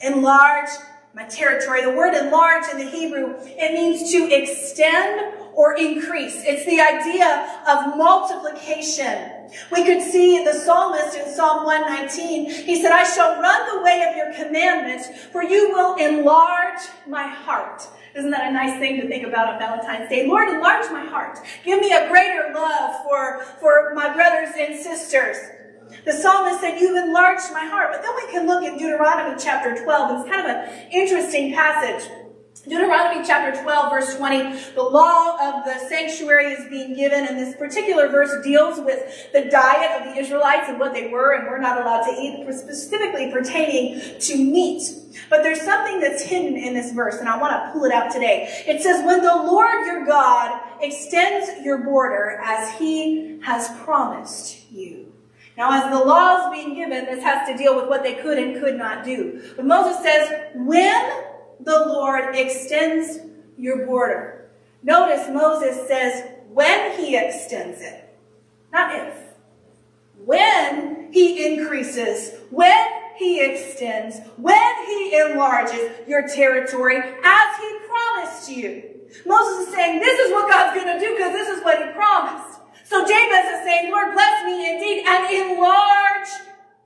Enlarge 0.00 0.68
my 1.14 1.24
territory. 1.24 1.82
The 1.82 1.92
word 1.92 2.14
enlarge 2.14 2.64
in 2.70 2.78
the 2.78 2.90
Hebrew, 2.90 3.36
it 3.40 3.72
means 3.72 4.10
to 4.12 4.28
extend 4.30 5.34
or 5.54 5.74
increase. 5.78 6.42
It's 6.44 6.66
the 6.66 6.80
idea 6.80 7.62
of 7.66 7.96
multiplication. 7.96 9.48
We 9.72 9.84
could 9.84 10.02
see 10.02 10.44
the 10.44 10.52
psalmist 10.52 11.16
in 11.16 11.32
Psalm 11.32 11.64
119. 11.64 12.50
He 12.50 12.82
said, 12.82 12.92
I 12.92 13.04
shall 13.04 13.40
run 13.40 13.76
the 13.76 13.82
way 13.82 14.04
of 14.08 14.16
your 14.16 14.34
commandments, 14.34 15.08
for 15.32 15.42
you 15.42 15.70
will 15.70 15.94
enlarge 15.94 16.80
my 17.06 17.26
heart. 17.26 17.86
Isn't 18.16 18.30
that 18.30 18.48
a 18.48 18.52
nice 18.52 18.78
thing 18.78 18.98
to 19.02 19.08
think 19.08 19.26
about 19.26 19.52
on 19.52 19.58
Valentine's 19.58 20.08
Day? 20.08 20.26
Lord, 20.26 20.48
enlarge 20.48 20.90
my 20.90 21.04
heart. 21.04 21.38
Give 21.64 21.78
me 21.78 21.92
a 21.92 22.08
greater 22.08 22.50
love 22.54 23.02
for, 23.04 23.44
for 23.60 23.92
my 23.94 24.14
brothers 24.14 24.54
and 24.58 24.74
sisters. 24.74 25.36
The 26.06 26.12
psalmist 26.12 26.62
said, 26.62 26.80
You've 26.80 26.96
enlarged 26.96 27.52
my 27.52 27.66
heart. 27.66 27.90
But 27.92 28.00
then 28.00 28.12
we 28.16 28.32
can 28.32 28.46
look 28.46 28.64
at 28.64 28.78
Deuteronomy 28.78 29.36
chapter 29.38 29.76
12. 29.84 30.20
It's 30.20 30.30
kind 30.34 30.46
of 30.46 30.56
an 30.56 30.90
interesting 30.90 31.52
passage. 31.52 32.10
Deuteronomy 32.68 33.24
chapter 33.24 33.62
12, 33.62 33.90
verse 33.92 34.16
20, 34.16 34.72
the 34.74 34.82
law 34.82 35.36
of 35.40 35.64
the 35.64 35.78
sanctuary 35.88 36.52
is 36.52 36.68
being 36.68 36.96
given, 36.96 37.24
and 37.24 37.38
this 37.38 37.54
particular 37.54 38.08
verse 38.08 38.44
deals 38.44 38.80
with 38.80 39.30
the 39.32 39.42
diet 39.42 40.00
of 40.00 40.12
the 40.12 40.20
Israelites 40.20 40.68
and 40.68 40.80
what 40.80 40.92
they 40.92 41.06
were 41.06 41.34
and 41.34 41.48
were 41.48 41.58
not 41.58 41.80
allowed 41.80 42.02
to 42.06 42.20
eat, 42.20 42.44
specifically 42.54 43.30
pertaining 43.30 44.18
to 44.18 44.36
meat. 44.36 44.82
But 45.30 45.44
there's 45.44 45.60
something 45.60 46.00
that's 46.00 46.22
hidden 46.22 46.56
in 46.56 46.74
this 46.74 46.92
verse, 46.92 47.18
and 47.18 47.28
I 47.28 47.38
want 47.38 47.52
to 47.52 47.72
pull 47.72 47.84
it 47.84 47.92
out 47.92 48.10
today. 48.10 48.64
It 48.66 48.82
says, 48.82 49.06
When 49.06 49.22
the 49.22 49.36
Lord 49.36 49.86
your 49.86 50.04
God 50.04 50.60
extends 50.80 51.64
your 51.64 51.78
border 51.78 52.40
as 52.44 52.76
he 52.78 53.38
has 53.44 53.68
promised 53.84 54.72
you. 54.72 55.12
Now, 55.56 55.72
as 55.72 55.90
the 55.90 56.04
law 56.04 56.50
is 56.50 56.52
being 56.52 56.74
given, 56.74 57.06
this 57.06 57.22
has 57.22 57.48
to 57.48 57.56
deal 57.56 57.76
with 57.76 57.88
what 57.88 58.02
they 58.02 58.14
could 58.14 58.38
and 58.38 58.60
could 58.60 58.76
not 58.76 59.04
do. 59.04 59.40
But 59.54 59.66
Moses 59.66 60.02
says, 60.02 60.28
when 60.54 61.35
the 61.60 61.78
Lord 61.86 62.34
extends 62.34 63.18
your 63.56 63.86
border. 63.86 64.48
Notice 64.82 65.28
Moses 65.28 65.88
says 65.88 66.30
when 66.52 66.98
he 66.98 67.16
extends 67.16 67.80
it, 67.80 68.16
not 68.72 68.94
if. 68.94 69.14
When 70.24 71.12
he 71.12 71.54
increases, 71.54 72.32
when 72.50 72.86
he 73.16 73.44
extends, 73.44 74.18
when 74.36 74.86
he 74.86 75.18
enlarges 75.18 75.90
your 76.06 76.26
territory 76.28 76.98
as 76.98 77.56
he 77.58 77.78
promised 77.88 78.50
you. 78.50 78.82
Moses 79.24 79.68
is 79.68 79.74
saying, 79.74 80.00
this 80.00 80.18
is 80.18 80.32
what 80.32 80.50
God's 80.50 80.80
going 80.80 80.98
to 80.98 81.04
do 81.04 81.14
because 81.14 81.32
this 81.32 81.56
is 81.56 81.64
what 81.64 81.78
he 81.78 81.92
promised. 81.92 82.58
So 82.84 83.02
Jabez 83.02 83.58
is 83.58 83.64
saying, 83.64 83.90
Lord, 83.90 84.12
bless 84.14 84.44
me 84.44 84.74
indeed 84.74 85.04
and 85.06 85.52
enlarge 85.52 86.28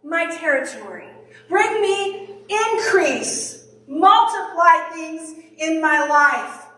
my 0.03 0.35
territory. 0.37 1.09
Bring 1.49 1.83
me 1.83 2.37
increase 2.49 3.60
multiply 3.91 4.89
things 4.95 5.35
in 5.59 5.83
my 5.83 6.07
life. 6.07 6.71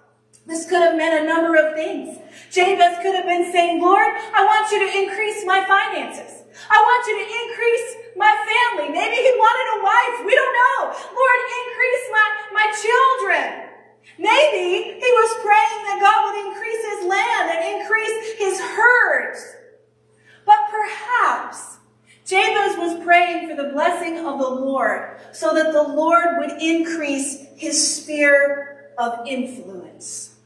This 0.46 0.66
could 0.68 0.80
have 0.80 0.96
meant 0.96 1.22
a 1.22 1.28
number 1.28 1.54
of 1.54 1.76
things. 1.76 2.18
Jabez 2.50 2.98
could 3.04 3.14
have 3.14 3.28
been 3.28 3.52
saying, 3.52 3.80
Lord, 3.80 4.08
I 4.34 4.42
want 4.42 4.72
you 4.72 4.80
to 4.80 4.90
increase 4.90 5.44
my 5.46 5.62
finances. 5.68 6.42
I 6.66 6.78
want 6.80 7.02
you 7.06 7.14
to 7.20 7.26
increase 7.28 7.88
my 8.16 8.32
family. 8.32 8.88
Maybe 8.90 9.16
he 9.20 9.32
wanted 9.36 9.66
a 9.76 9.78
wife. 9.84 10.16
We 10.26 10.34
don't 10.34 10.56
know. 10.56 10.80
Lord, 11.14 11.38
increase 11.62 12.04
my, 12.10 12.26
my 12.58 12.66
children. 12.74 13.46
Maybe 14.18 14.98
he 14.98 15.10
was 15.20 15.30
praying 15.44 15.80
that 15.88 15.98
God 16.00 16.18
would 16.26 16.38
increase 16.48 16.82
his 16.96 17.00
land 17.06 17.44
and 17.52 17.60
increase 17.80 18.16
his 18.40 18.60
herds. 18.60 19.40
But 20.44 20.58
perhaps 20.72 21.78
Jabez 22.32 22.78
was 22.78 23.04
praying 23.04 23.46
for 23.46 23.62
the 23.62 23.68
blessing 23.68 24.16
of 24.18 24.38
the 24.38 24.48
Lord 24.48 25.18
so 25.32 25.54
that 25.54 25.74
the 25.74 25.82
Lord 25.82 26.38
would 26.38 26.62
increase 26.62 27.44
his 27.56 27.96
sphere 27.96 28.92
of 28.96 29.26
influence. 29.26 30.36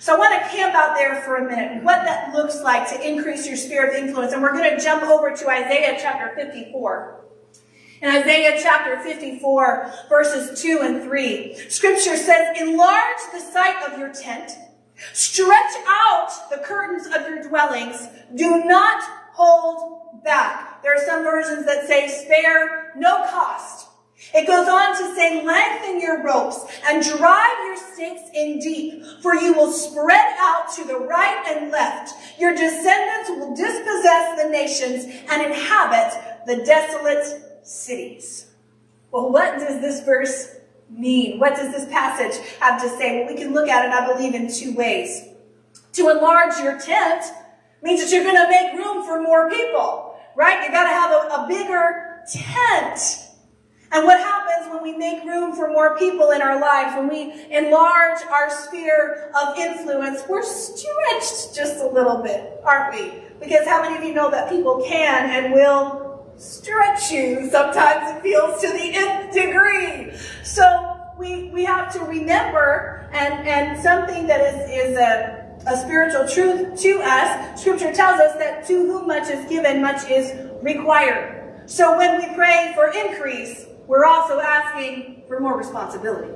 So 0.00 0.16
I 0.16 0.18
want 0.18 0.42
to 0.42 0.48
camp 0.48 0.74
out 0.74 0.96
there 0.96 1.22
for 1.22 1.36
a 1.36 1.48
minute, 1.48 1.84
what 1.84 2.02
that 2.02 2.34
looks 2.34 2.60
like 2.62 2.88
to 2.88 3.08
increase 3.08 3.46
your 3.46 3.56
sphere 3.56 3.88
of 3.88 3.94
influence. 3.94 4.32
And 4.32 4.42
we're 4.42 4.52
going 4.52 4.76
to 4.76 4.82
jump 4.82 5.04
over 5.04 5.30
to 5.30 5.48
Isaiah 5.48 5.96
chapter 6.02 6.34
54. 6.34 7.20
In 8.00 8.08
Isaiah 8.08 8.58
chapter 8.60 8.98
54, 8.98 9.92
verses 10.08 10.60
2 10.60 10.80
and 10.82 11.04
3, 11.04 11.54
scripture 11.68 12.16
says, 12.16 12.60
Enlarge 12.60 13.20
the 13.32 13.38
site 13.38 13.80
of 13.88 13.96
your 13.96 14.12
tent, 14.12 14.50
stretch 15.12 15.72
out 15.86 16.30
the 16.50 16.58
curtains 16.64 17.06
of 17.06 17.28
your 17.28 17.44
dwellings, 17.44 18.08
do 18.34 18.64
not 18.64 19.04
hold 19.34 20.01
back. 20.24 20.82
There 20.82 20.94
are 20.94 21.06
some 21.06 21.22
versions 21.22 21.66
that 21.66 21.86
say, 21.86 22.08
spare 22.08 22.92
no 22.96 23.24
cost. 23.28 23.88
It 24.34 24.46
goes 24.46 24.68
on 24.68 24.96
to 24.96 25.14
say, 25.16 25.44
lengthen 25.44 26.00
your 26.00 26.22
ropes 26.22 26.64
and 26.88 27.02
drive 27.02 27.56
your 27.64 27.76
stakes 27.76 28.30
in 28.34 28.60
deep, 28.60 29.04
for 29.20 29.34
you 29.34 29.52
will 29.52 29.72
spread 29.72 30.34
out 30.38 30.72
to 30.76 30.84
the 30.84 30.96
right 30.96 31.44
and 31.48 31.72
left. 31.72 32.14
Your 32.38 32.54
descendants 32.54 33.30
will 33.30 33.54
dispossess 33.54 34.40
the 34.40 34.48
nations 34.48 35.04
and 35.28 35.42
inhabit 35.42 36.46
the 36.46 36.64
desolate 36.64 37.66
cities. 37.66 38.46
Well, 39.10 39.30
what 39.30 39.58
does 39.58 39.80
this 39.80 40.04
verse 40.04 40.56
mean? 40.88 41.38
What 41.38 41.56
does 41.56 41.72
this 41.72 41.90
passage 41.90 42.40
have 42.60 42.80
to 42.82 42.88
say? 42.88 43.18
Well, 43.18 43.34
we 43.34 43.40
can 43.40 43.52
look 43.52 43.68
at 43.68 43.86
it, 43.86 43.92
I 43.92 44.12
believe, 44.12 44.34
in 44.34 44.52
two 44.52 44.74
ways. 44.74 45.28
To 45.94 46.08
enlarge 46.08 46.58
your 46.62 46.80
tent 46.80 47.24
means 47.82 48.02
that 48.02 48.10
you're 48.10 48.24
going 48.24 48.36
to 48.36 48.48
make 48.48 48.72
room 48.74 49.04
for 49.04 49.20
more 49.20 49.50
people, 49.50 50.11
right? 50.36 50.64
You 50.64 50.72
got 50.72 50.84
to 50.84 50.88
have 50.88 51.10
a, 51.10 51.44
a 51.44 51.48
bigger 51.48 52.22
tent. 52.30 53.18
And 53.92 54.06
what 54.06 54.18
happens 54.18 54.72
when 54.72 54.82
we 54.82 54.96
make 54.96 55.22
room 55.24 55.54
for 55.54 55.68
more 55.68 55.98
people 55.98 56.30
in 56.30 56.40
our 56.40 56.58
life, 56.58 56.96
when 56.96 57.08
we 57.08 57.32
enlarge 57.50 58.22
our 58.30 58.48
sphere 58.48 59.30
of 59.38 59.58
influence, 59.58 60.22
we're 60.28 60.42
stretched 60.42 61.54
just 61.54 61.80
a 61.80 61.86
little 61.86 62.22
bit, 62.22 62.60
aren't 62.64 62.94
we? 62.94 63.12
Because 63.38 63.66
how 63.66 63.82
many 63.82 63.96
of 63.96 64.02
you 64.02 64.14
know 64.14 64.30
that 64.30 64.48
people 64.48 64.82
can 64.82 65.28
and 65.30 65.52
will 65.52 66.32
stretch 66.38 67.10
you? 67.10 67.50
Sometimes 67.50 68.16
it 68.16 68.22
feels 68.22 68.62
to 68.62 68.68
the 68.68 68.94
nth 68.94 69.34
degree. 69.34 70.16
So 70.42 70.96
we, 71.18 71.50
we 71.50 71.62
have 71.64 71.92
to 71.92 72.00
remember, 72.00 73.10
and, 73.12 73.46
and 73.46 73.82
something 73.82 74.26
that 74.26 74.40
is, 74.40 74.70
is 74.70 74.96
a, 74.96 75.41
a 75.66 75.76
spiritual 75.76 76.28
truth 76.28 76.80
to 76.80 77.00
us, 77.02 77.60
scripture 77.60 77.92
tells 77.92 78.20
us 78.20 78.36
that 78.38 78.66
to 78.66 78.74
whom 78.74 79.06
much 79.06 79.28
is 79.28 79.48
given, 79.48 79.80
much 79.80 80.08
is 80.10 80.32
required. 80.62 81.62
So 81.66 81.96
when 81.96 82.20
we 82.20 82.34
pray 82.34 82.72
for 82.74 82.86
increase, 82.88 83.66
we're 83.86 84.04
also 84.04 84.40
asking 84.40 85.22
for 85.28 85.40
more 85.40 85.56
responsibility. 85.56 86.32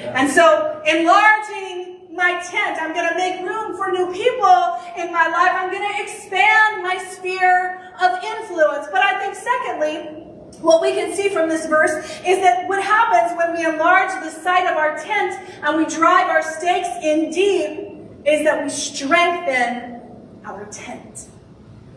And 0.00 0.30
so 0.30 0.82
enlarging 0.86 2.14
my 2.14 2.42
tent, 2.42 2.80
I'm 2.80 2.92
going 2.92 3.08
to 3.08 3.16
make 3.16 3.40
room 3.42 3.76
for 3.76 3.90
new 3.90 4.12
people 4.12 4.78
in 4.96 5.12
my 5.12 5.28
life. 5.28 5.52
I'm 5.54 5.70
going 5.70 5.94
to 5.94 6.02
expand 6.02 6.82
my 6.82 6.98
sphere 6.98 7.90
of 8.00 8.22
influence. 8.22 8.86
But 8.92 9.02
I 9.02 9.18
think 9.18 9.34
secondly, 9.34 10.22
what 10.60 10.80
we 10.80 10.92
can 10.92 11.14
see 11.14 11.28
from 11.28 11.48
this 11.48 11.66
verse 11.66 11.92
is 12.24 12.38
that 12.40 12.68
what 12.68 12.82
happens 12.82 13.36
when 13.36 13.56
we 13.56 13.64
enlarge 13.64 14.12
the 14.22 14.30
site 14.30 14.66
of 14.66 14.76
our 14.76 14.96
tent 14.98 15.34
and 15.62 15.76
we 15.76 15.86
drive 15.86 16.28
our 16.28 16.42
stakes 16.42 16.88
in 17.02 17.30
deep 17.30 17.91
is 18.24 18.44
that 18.44 18.62
we 18.62 18.70
strengthen 18.70 20.00
our 20.44 20.64
tent. 20.66 21.28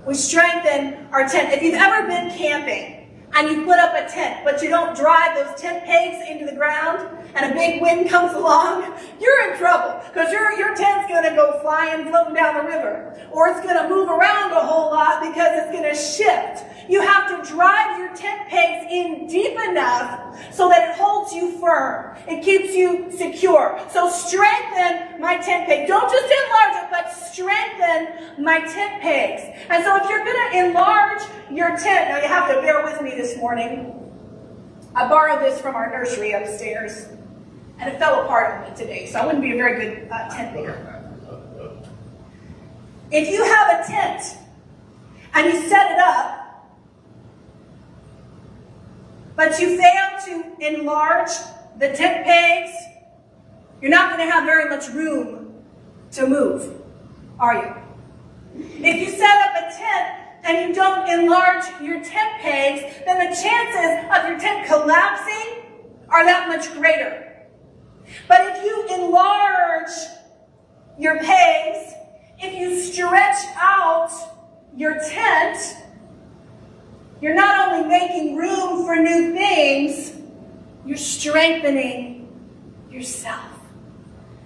We 0.05 0.13
strengthen 0.13 1.07
our 1.11 1.27
tent. 1.27 1.53
If 1.53 1.61
you've 1.61 1.75
ever 1.75 2.07
been 2.07 2.29
camping, 2.31 3.04
and 3.35 3.49
you 3.49 3.65
put 3.65 3.77
up 3.77 3.93
a 3.93 4.09
tent, 4.09 4.45
but 4.45 4.61
you 4.61 4.69
don't 4.69 4.95
drive 4.95 5.35
those 5.35 5.59
tent 5.59 5.83
pegs 5.83 6.25
into 6.29 6.45
the 6.45 6.55
ground, 6.55 7.05
and 7.35 7.51
a 7.51 7.53
big 7.53 7.81
wind 7.81 8.09
comes 8.09 8.33
along, 8.33 8.97
you're 9.19 9.51
in 9.51 9.57
trouble 9.57 10.01
because 10.07 10.31
your, 10.31 10.53
your 10.53 10.73
tent's 10.75 11.09
going 11.09 11.29
to 11.29 11.35
go 11.35 11.59
flying, 11.61 12.07
floating 12.07 12.33
down 12.33 12.55
the 12.55 12.71
river. 12.71 13.13
Or 13.31 13.49
it's 13.49 13.59
going 13.61 13.75
to 13.75 13.89
move 13.89 14.09
around 14.09 14.51
a 14.53 14.61
whole 14.61 14.89
lot 14.89 15.21
because 15.21 15.49
it's 15.51 15.71
going 15.71 15.83
to 15.83 15.95
shift. 15.95 16.63
You 16.89 17.01
have 17.01 17.27
to 17.29 17.51
drive 17.51 17.97
your 17.97 18.15
tent 18.15 18.47
pegs 18.47 18.85
in 18.89 19.27
deep 19.27 19.57
enough 19.69 20.39
so 20.53 20.69
that 20.69 20.89
it 20.89 20.95
holds 20.95 21.33
you 21.33 21.59
firm. 21.59 22.15
It 22.27 22.43
keeps 22.43 22.73
you 22.73 23.11
secure. 23.11 23.79
So 23.91 24.09
strengthen 24.09 25.19
my 25.19 25.37
tent 25.37 25.67
peg. 25.67 25.87
Don't 25.87 26.09
just 26.09 26.23
enlarge 26.23 26.83
it, 26.83 26.89
but 26.91 27.11
my 28.37 28.59
tent 28.59 29.01
pegs. 29.01 29.41
And 29.69 29.83
so 29.83 29.95
if 29.97 30.09
you're 30.09 30.23
going 30.23 30.51
to 30.51 30.65
enlarge 30.67 31.21
your 31.51 31.69
tent, 31.77 32.09
now 32.09 32.21
you 32.21 32.27
have 32.27 32.53
to 32.53 32.61
bear 32.61 32.83
with 32.83 33.01
me 33.01 33.11
this 33.11 33.37
morning. 33.37 33.91
I 34.95 35.07
borrowed 35.09 35.41
this 35.41 35.59
from 35.59 35.75
our 35.75 35.89
nursery 35.89 36.31
upstairs, 36.31 37.07
and 37.79 37.93
it 37.93 37.99
fell 37.99 38.23
apart 38.23 38.63
on 38.63 38.69
me 38.69 38.77
today, 38.77 39.07
so 39.07 39.19
I 39.19 39.25
wouldn't 39.25 39.43
be 39.43 39.51
a 39.51 39.57
very 39.57 39.85
good 39.85 40.07
uh, 40.09 40.29
tent 40.29 40.55
maker. 40.55 40.91
If 43.11 43.29
you 43.29 43.43
have 43.43 43.79
a 43.79 43.87
tent 43.87 44.37
and 45.33 45.53
you 45.53 45.67
set 45.67 45.91
it 45.91 45.99
up, 45.99 46.41
but 49.35 49.59
you 49.59 49.77
fail 49.77 50.19
to 50.25 50.65
enlarge 50.65 51.29
the 51.77 51.89
tent 51.89 52.25
pegs, 52.25 52.71
you're 53.81 53.91
not 53.91 54.15
going 54.15 54.25
to 54.25 54.31
have 54.31 54.45
very 54.45 54.69
much 54.69 54.89
room 54.89 55.53
to 56.11 56.25
move, 56.25 56.81
are 57.39 57.55
you? 57.55 57.84
If 58.77 58.99
you 58.99 59.09
set 59.09 59.41
up 59.41 59.55
a 59.55 59.75
tent 59.75 60.25
and 60.43 60.67
you 60.67 60.75
don't 60.75 61.09
enlarge 61.09 61.63
your 61.81 62.03
tent 62.03 62.41
pegs, 62.41 62.81
then 63.05 63.29
the 63.29 63.35
chances 63.35 64.15
of 64.15 64.29
your 64.29 64.39
tent 64.39 64.67
collapsing 64.67 65.63
are 66.09 66.25
that 66.25 66.47
much 66.47 66.71
greater. 66.73 67.47
But 68.27 68.41
if 68.41 68.63
you 68.63 69.05
enlarge 69.05 69.89
your 70.99 71.19
pegs, 71.19 71.93
if 72.39 72.53
you 72.53 72.79
stretch 72.79 73.37
out 73.55 74.11
your 74.75 74.99
tent, 74.99 75.57
you're 77.21 77.33
not 77.33 77.73
only 77.73 77.87
making 77.87 78.35
room 78.35 78.85
for 78.85 78.95
new 78.97 79.33
things, 79.33 80.11
you're 80.85 80.97
strengthening 80.97 82.27
yourself. 82.91 83.51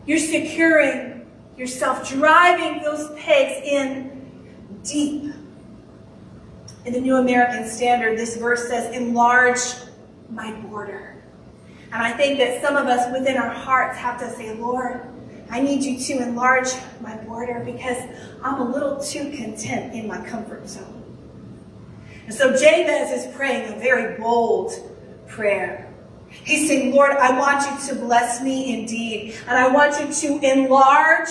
You're 0.05 0.19
securing 0.19 1.27
yourself, 1.57 2.07
driving 2.09 2.81
those 2.83 3.11
pegs 3.19 3.67
in 3.67 4.18
deep. 4.83 5.33
In 6.85 6.93
the 6.93 7.01
New 7.01 7.17
American 7.17 7.67
Standard, 7.67 8.17
this 8.17 8.37
verse 8.37 8.67
says, 8.67 8.95
enlarge 8.95 9.59
my 10.29 10.51
border. 10.61 11.21
And 11.91 12.01
I 12.01 12.11
think 12.11 12.37
that 12.39 12.61
some 12.61 12.75
of 12.75 12.87
us 12.87 13.11
within 13.11 13.37
our 13.37 13.49
hearts 13.49 13.97
have 13.97 14.19
to 14.19 14.29
say, 14.29 14.55
Lord, 14.55 15.01
I 15.49 15.61
need 15.61 15.83
you 15.83 15.99
to 15.99 16.23
enlarge 16.23 16.69
my 17.01 17.17
border 17.17 17.63
because 17.65 17.97
I'm 18.43 18.61
a 18.61 18.69
little 18.69 19.03
too 19.03 19.31
content 19.31 19.93
in 19.93 20.07
my 20.07 20.23
comfort 20.25 20.69
zone. 20.69 21.03
And 22.25 22.33
so 22.33 22.55
Jabez 22.55 23.25
is 23.25 23.35
praying 23.35 23.73
a 23.73 23.79
very 23.79 24.19
bold 24.19 24.71
prayer. 25.27 25.91
He's 26.29 26.67
saying, 26.67 26.93
Lord, 26.93 27.11
I 27.13 27.37
want 27.39 27.65
you 27.65 27.87
to 27.89 27.99
bless 27.99 28.43
me 28.43 28.79
indeed, 28.79 29.35
and 29.47 29.57
I 29.57 29.67
want 29.67 29.99
you 29.99 30.13
to 30.13 30.51
enlarge 30.51 31.29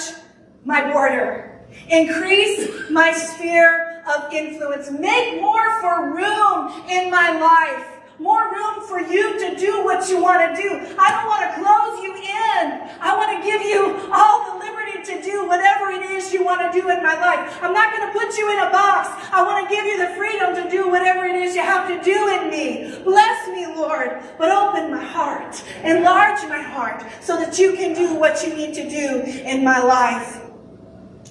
my 0.64 0.92
border, 0.92 1.47
increase 1.88 2.90
my 2.90 3.12
sphere 3.12 4.02
of 4.08 4.32
influence, 4.32 4.90
make 4.90 5.40
more 5.40 5.80
for 5.80 6.14
room 6.14 6.72
in 6.88 7.10
my 7.10 7.38
life 7.38 7.98
more 8.18 8.50
room 8.50 8.82
for 8.88 9.00
you 9.00 9.38
to 9.38 9.56
do 9.56 9.84
what 9.84 10.08
you 10.08 10.20
want 10.20 10.42
to 10.42 10.50
do. 10.60 10.68
I 10.98 11.10
don't 11.14 11.28
want 11.30 11.42
to 11.46 11.54
close 11.62 12.02
you 12.02 12.14
in. 12.14 12.88
I 13.00 13.14
want 13.14 13.30
to 13.38 13.40
give 13.46 13.62
you 13.62 14.10
all 14.12 14.50
the 14.50 14.64
liberty 14.64 15.02
to 15.06 15.22
do 15.22 15.46
whatever 15.46 15.90
it 15.90 16.02
is 16.10 16.32
you 16.32 16.44
want 16.44 16.60
to 16.60 16.80
do 16.80 16.90
in 16.90 17.02
my 17.02 17.14
life. 17.14 17.58
I'm 17.62 17.72
not 17.72 17.94
going 17.94 18.10
to 18.10 18.18
put 18.18 18.36
you 18.36 18.50
in 18.50 18.58
a 18.58 18.70
box. 18.70 19.08
I 19.32 19.42
want 19.44 19.68
to 19.68 19.74
give 19.74 19.84
you 19.84 19.98
the 19.98 20.14
freedom 20.16 20.54
to 20.56 20.68
do 20.68 20.88
whatever 20.88 21.24
it 21.26 21.36
is 21.36 21.54
you 21.54 21.62
have 21.62 21.86
to 21.88 22.02
do 22.02 22.28
in 22.40 22.50
me. 22.50 22.98
Bless 23.04 23.48
me, 23.48 23.66
Lord, 23.66 24.20
but 24.36 24.50
open 24.50 24.90
my 24.90 25.04
heart. 25.04 25.62
Enlarge 25.84 26.42
my 26.48 26.60
heart 26.60 27.04
so 27.20 27.36
that 27.36 27.58
you 27.58 27.74
can 27.74 27.94
do 27.94 28.14
what 28.14 28.44
you 28.44 28.54
need 28.54 28.74
to 28.74 28.88
do 28.88 29.22
in 29.46 29.62
my 29.62 29.80
life. 29.80 30.47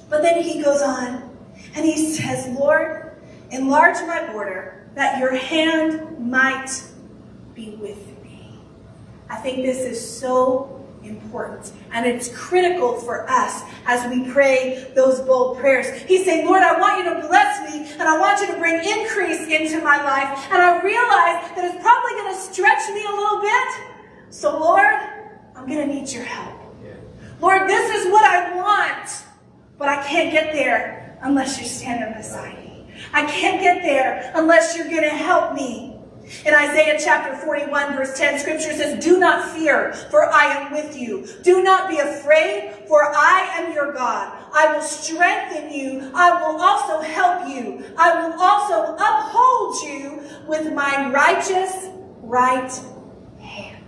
But 0.10 0.22
then 0.22 0.42
he 0.42 0.62
goes 0.62 0.82
on 0.82 1.38
and 1.76 1.86
he 1.86 2.14
says, 2.14 2.48
Lord, 2.58 3.16
enlarge 3.52 3.98
my 4.08 4.32
border 4.32 4.88
that 4.96 5.20
your 5.20 5.36
hand 5.36 6.20
might 6.20 6.84
be 7.54 7.72
with 7.72 7.98
me. 8.24 8.60
I 9.30 9.36
think 9.38 9.58
this 9.58 9.80
is 9.80 10.20
so 10.20 10.86
important. 11.04 11.72
And 11.92 12.06
it's 12.06 12.30
critical 12.36 12.98
for 12.98 13.30
us 13.30 13.64
as 13.86 14.10
we 14.10 14.30
pray 14.32 14.92
those 14.96 15.20
bold 15.22 15.58
prayers. 15.60 16.02
He's 16.04 16.26
saying, 16.26 16.46
Lord, 16.46 16.64
I 16.64 16.80
want 16.80 17.04
you 17.04 17.14
to 17.14 17.28
bless 17.28 17.72
me 17.72 17.92
and 17.94 18.04
I 18.04 18.20
want 18.20 18.42
you 18.42 18.48
to 18.48 18.58
bring 18.60 18.76
increase 18.76 19.48
into 19.48 19.84
my 19.84 20.04
life. 20.04 20.48
And 20.52 20.62
I 20.62 20.82
realize 20.82 21.56
that 21.56 21.64
it's 21.64 21.82
probably 21.82 22.12
going 22.12 22.34
to 22.34 22.40
stretch 22.40 22.90
me 22.94 23.06
a 23.06 23.12
little 23.12 23.42
bit. 23.42 23.68
So, 24.30 24.60
Lord, 24.60 24.86
I'm 25.56 25.68
going 25.68 25.88
to 25.88 25.94
need 25.94 26.10
your 26.12 26.24
help. 26.24 26.54
Lord, 27.40 27.70
this 27.70 27.96
is 27.96 28.12
what 28.12 28.26
I 28.26 28.56
want, 28.56 29.24
but 29.78 29.90
I 29.90 30.04
can't 30.04 30.32
get 30.32 30.54
there 30.54 31.18
unless 31.22 31.58
you're 31.58 31.68
standing 31.68 32.14
beside 32.18 32.58
me. 32.64 32.88
I 33.14 33.26
can't 33.26 33.62
get 33.62 33.84
there 33.84 34.32
unless 34.36 34.76
you're 34.76 34.90
going 34.90 35.04
to 35.04 35.10
help 35.10 35.54
me. 35.54 35.94
In 36.46 36.54
Isaiah 36.54 37.00
chapter 37.02 37.38
41, 37.38 37.96
verse 37.96 38.18
10, 38.18 38.40
scripture 38.40 38.74
says, 38.74 39.02
Do 39.04 39.18
not 39.18 39.50
fear, 39.56 39.94
for 39.94 40.26
I 40.26 40.46
am 40.46 40.74
with 40.74 40.98
you. 40.98 41.26
Do 41.42 41.64
not 41.64 41.90
be 41.90 42.00
afraid, 42.00 42.74
for 42.86 43.16
I 43.16 43.48
am 43.54 43.74
your 43.74 43.94
God. 43.94 44.34
I 44.54 44.74
will 44.76 44.82
strengthen 44.82 45.72
you. 45.72 46.12
I 46.14 46.32
will 46.42 46.60
also 46.60 47.00
help 47.00 47.48
you. 47.48 47.86
I 47.98 48.28
will 48.28 48.42
also 48.42 48.96
uphold 49.00 49.76
you 49.84 50.22
with 50.48 50.74
my 50.74 51.10
righteous 51.12 51.88
right 52.22 52.78
hand. 53.40 53.86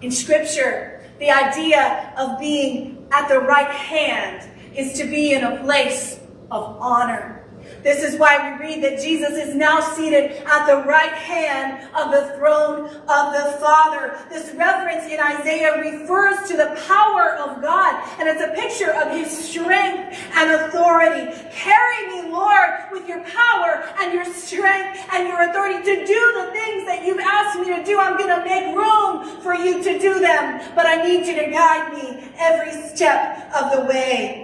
In 0.00 0.10
scripture, 0.10 1.04
the 1.20 1.30
idea 1.30 2.12
of 2.18 2.40
being 2.40 3.06
at 3.12 3.28
the 3.28 3.38
right 3.38 3.70
hand 3.70 4.50
is 4.76 4.98
to 4.98 5.04
be 5.04 5.32
in 5.32 5.44
a 5.44 5.62
place 5.64 6.20
of 6.50 6.76
honor. 6.80 7.44
This 7.82 8.02
is 8.02 8.18
why 8.18 8.52
we 8.52 8.66
read 8.66 8.84
that 8.84 9.00
Jesus 9.00 9.32
is 9.32 9.54
now 9.54 9.80
seated 9.80 10.32
at 10.46 10.66
the 10.66 10.88
right 10.88 11.12
hand 11.12 11.88
of 11.94 12.10
the 12.10 12.36
throne 12.36 12.86
of 12.86 13.32
the 13.32 13.58
Father. 13.60 14.18
This 14.30 14.54
reference 14.54 15.04
in 15.04 15.20
Isaiah 15.20 15.80
refers 15.80 16.48
to 16.48 16.56
the 16.56 16.80
power 16.86 17.36
of 17.36 17.62
God, 17.62 18.02
and 18.18 18.28
it's 18.28 18.42
a 18.42 18.54
picture 18.54 18.90
of 18.92 19.10
his 19.10 19.30
strength 19.30 20.18
and 20.34 20.50
authority. 20.52 21.30
Carry 21.52 22.08
me, 22.08 22.32
Lord, 22.32 22.70
with 22.90 23.08
your 23.08 23.22
power 23.24 23.84
and 24.00 24.12
your 24.12 24.24
strength 24.24 25.06
and 25.12 25.28
your 25.28 25.48
authority 25.48 25.82
to 25.84 26.06
do 26.06 26.32
the 26.36 26.50
things 26.52 26.86
that 26.86 27.02
you've 27.04 27.20
asked 27.20 27.58
me 27.58 27.66
to 27.66 27.84
do. 27.84 27.98
I'm 27.98 28.16
going 28.16 28.30
to 28.30 28.44
make 28.44 28.74
room 28.74 29.40
for 29.42 29.54
you 29.54 29.82
to 29.82 29.98
do 29.98 30.20
them, 30.20 30.74
but 30.74 30.86
I 30.86 31.02
need 31.02 31.26
you 31.26 31.34
to 31.36 31.50
guide 31.50 31.92
me 31.92 32.28
every 32.38 32.72
step 32.88 33.50
of 33.54 33.72
the 33.72 33.84
way. 33.86 34.43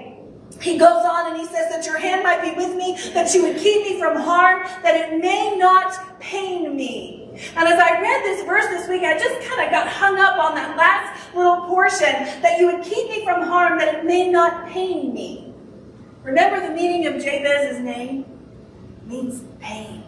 He 0.60 0.76
goes 0.76 1.04
on 1.04 1.28
and 1.28 1.36
he 1.36 1.46
says 1.46 1.70
that 1.70 1.86
your 1.86 1.98
hand 1.98 2.22
might 2.22 2.42
be 2.42 2.52
with 2.52 2.76
me, 2.76 2.96
that 3.14 3.32
you 3.34 3.42
would 3.42 3.56
keep 3.56 3.82
me 3.82 3.98
from 3.98 4.16
harm, 4.16 4.62
that 4.82 4.94
it 4.94 5.20
may 5.20 5.56
not 5.56 6.20
pain 6.20 6.76
me. 6.76 7.16
And 7.56 7.66
as 7.66 7.78
I 7.78 8.00
read 8.00 8.22
this 8.24 8.44
verse 8.44 8.66
this 8.66 8.88
week, 8.88 9.02
I 9.02 9.18
just 9.18 9.40
kind 9.48 9.64
of 9.64 9.70
got 9.70 9.88
hung 9.88 10.18
up 10.18 10.38
on 10.38 10.54
that 10.56 10.76
last 10.76 11.34
little 11.34 11.66
portion, 11.66 12.12
that 12.42 12.58
you 12.58 12.66
would 12.66 12.84
keep 12.84 13.08
me 13.08 13.24
from 13.24 13.42
harm, 13.42 13.78
that 13.78 13.94
it 13.94 14.04
may 14.04 14.30
not 14.30 14.68
pain 14.68 15.14
me. 15.14 15.54
Remember 16.22 16.60
the 16.60 16.74
meaning 16.74 17.06
of 17.06 17.22
Jabez's 17.22 17.80
name? 17.80 18.26
It 19.00 19.06
means 19.06 19.42
pain. 19.60 20.04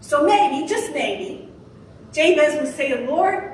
So 0.00 0.26
maybe, 0.26 0.66
just 0.66 0.92
maybe, 0.92 1.48
Jabez 2.12 2.60
was 2.60 2.74
saying, 2.74 3.06
Lord, 3.06 3.49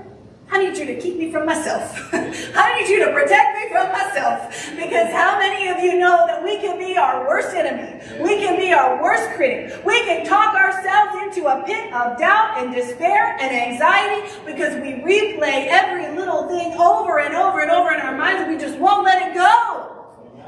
I 0.51 0.59
need 0.59 0.79
you 0.79 0.87
to 0.87 1.01
keep 1.01 1.17
me 1.17 1.33
from 1.33 1.45
myself. 1.45 2.09
I 2.13 2.79
need 2.79 2.89
you 2.89 3.05
to 3.05 3.13
protect 3.13 3.59
me 3.59 3.69
from 3.69 3.91
myself. 3.91 4.71
Because 4.77 5.11
how 5.11 5.39
many 5.39 5.69
of 5.69 5.79
you 5.81 5.99
know 5.99 6.25
that 6.27 6.43
we 6.43 6.59
can 6.59 6.79
be 6.79 6.97
our 6.97 7.27
worst 7.27 7.55
enemy? 7.55 8.01
We 8.23 8.39
can 8.39 8.57
be 8.57 8.73
our 8.73 9.03
worst 9.03 9.35
critic. 9.37 9.85
We 9.85 10.01
can 10.05 10.25
talk 10.25 10.55
ourselves 10.55 11.17
into 11.23 11.49
a 11.49 11.65
pit 11.65 11.93
of 11.93 12.19
doubt 12.19 12.59
and 12.59 12.73
despair 12.73 13.37
and 13.41 13.51
anxiety 13.53 14.33
because 14.47 14.75
we 14.81 15.03
replay 15.03 15.67
every 15.69 16.17
little 16.17 16.49
thing 16.49 16.73
over 16.75 17.19
and 17.19 17.35
over 17.35 17.61
and 17.61 17.71
over 17.71 17.93
in 17.93 18.01
our 18.01 18.17
minds 18.17 18.43
and 18.43 18.53
we 18.53 18.59
just 18.59 18.79
won't 18.79 19.05
let 19.05 19.29
it 19.29 19.35
go. 19.35 19.97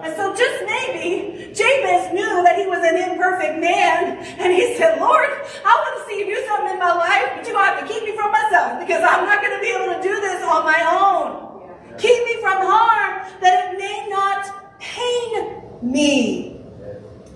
And 0.01 0.15
so 0.15 0.31
just 0.31 0.63
maybe 0.65 1.51
Jabez 1.53 2.15
knew 2.15 2.43
that 2.47 2.55
he 2.57 2.71
was 2.71 2.79
an 2.87 2.95
imperfect 2.95 3.59
man. 3.59 4.23
And 4.39 4.55
he 4.55 4.77
said, 4.79 5.01
Lord, 5.01 5.27
I 5.67 5.73
want 5.75 5.99
to 5.99 6.03
see 6.07 6.23
you 6.23 6.27
do 6.27 6.39
something 6.47 6.71
in 6.71 6.79
my 6.79 6.95
life, 6.95 7.35
but 7.35 7.43
you're 7.43 7.59
going 7.59 7.67
to 7.67 7.75
have 7.75 7.83
to 7.83 7.91
keep 7.91 8.05
me 8.05 8.15
from 8.15 8.31
because 8.49 9.03
I'm 9.03 9.25
not 9.25 9.43
going 9.43 9.57
to 9.57 9.61
be 9.61 9.71
able 9.71 9.95
to 9.95 10.03
do 10.03 10.21
this 10.21 10.43
on 10.43 10.65
my 10.65 10.81
own. 10.89 11.99
Keep 11.99 12.25
me 12.25 12.41
from 12.41 12.63
harm 12.63 13.27
that 13.41 13.73
it 13.73 13.79
may 13.79 14.07
not 14.09 14.81
pain 14.81 15.63
me. 15.83 16.59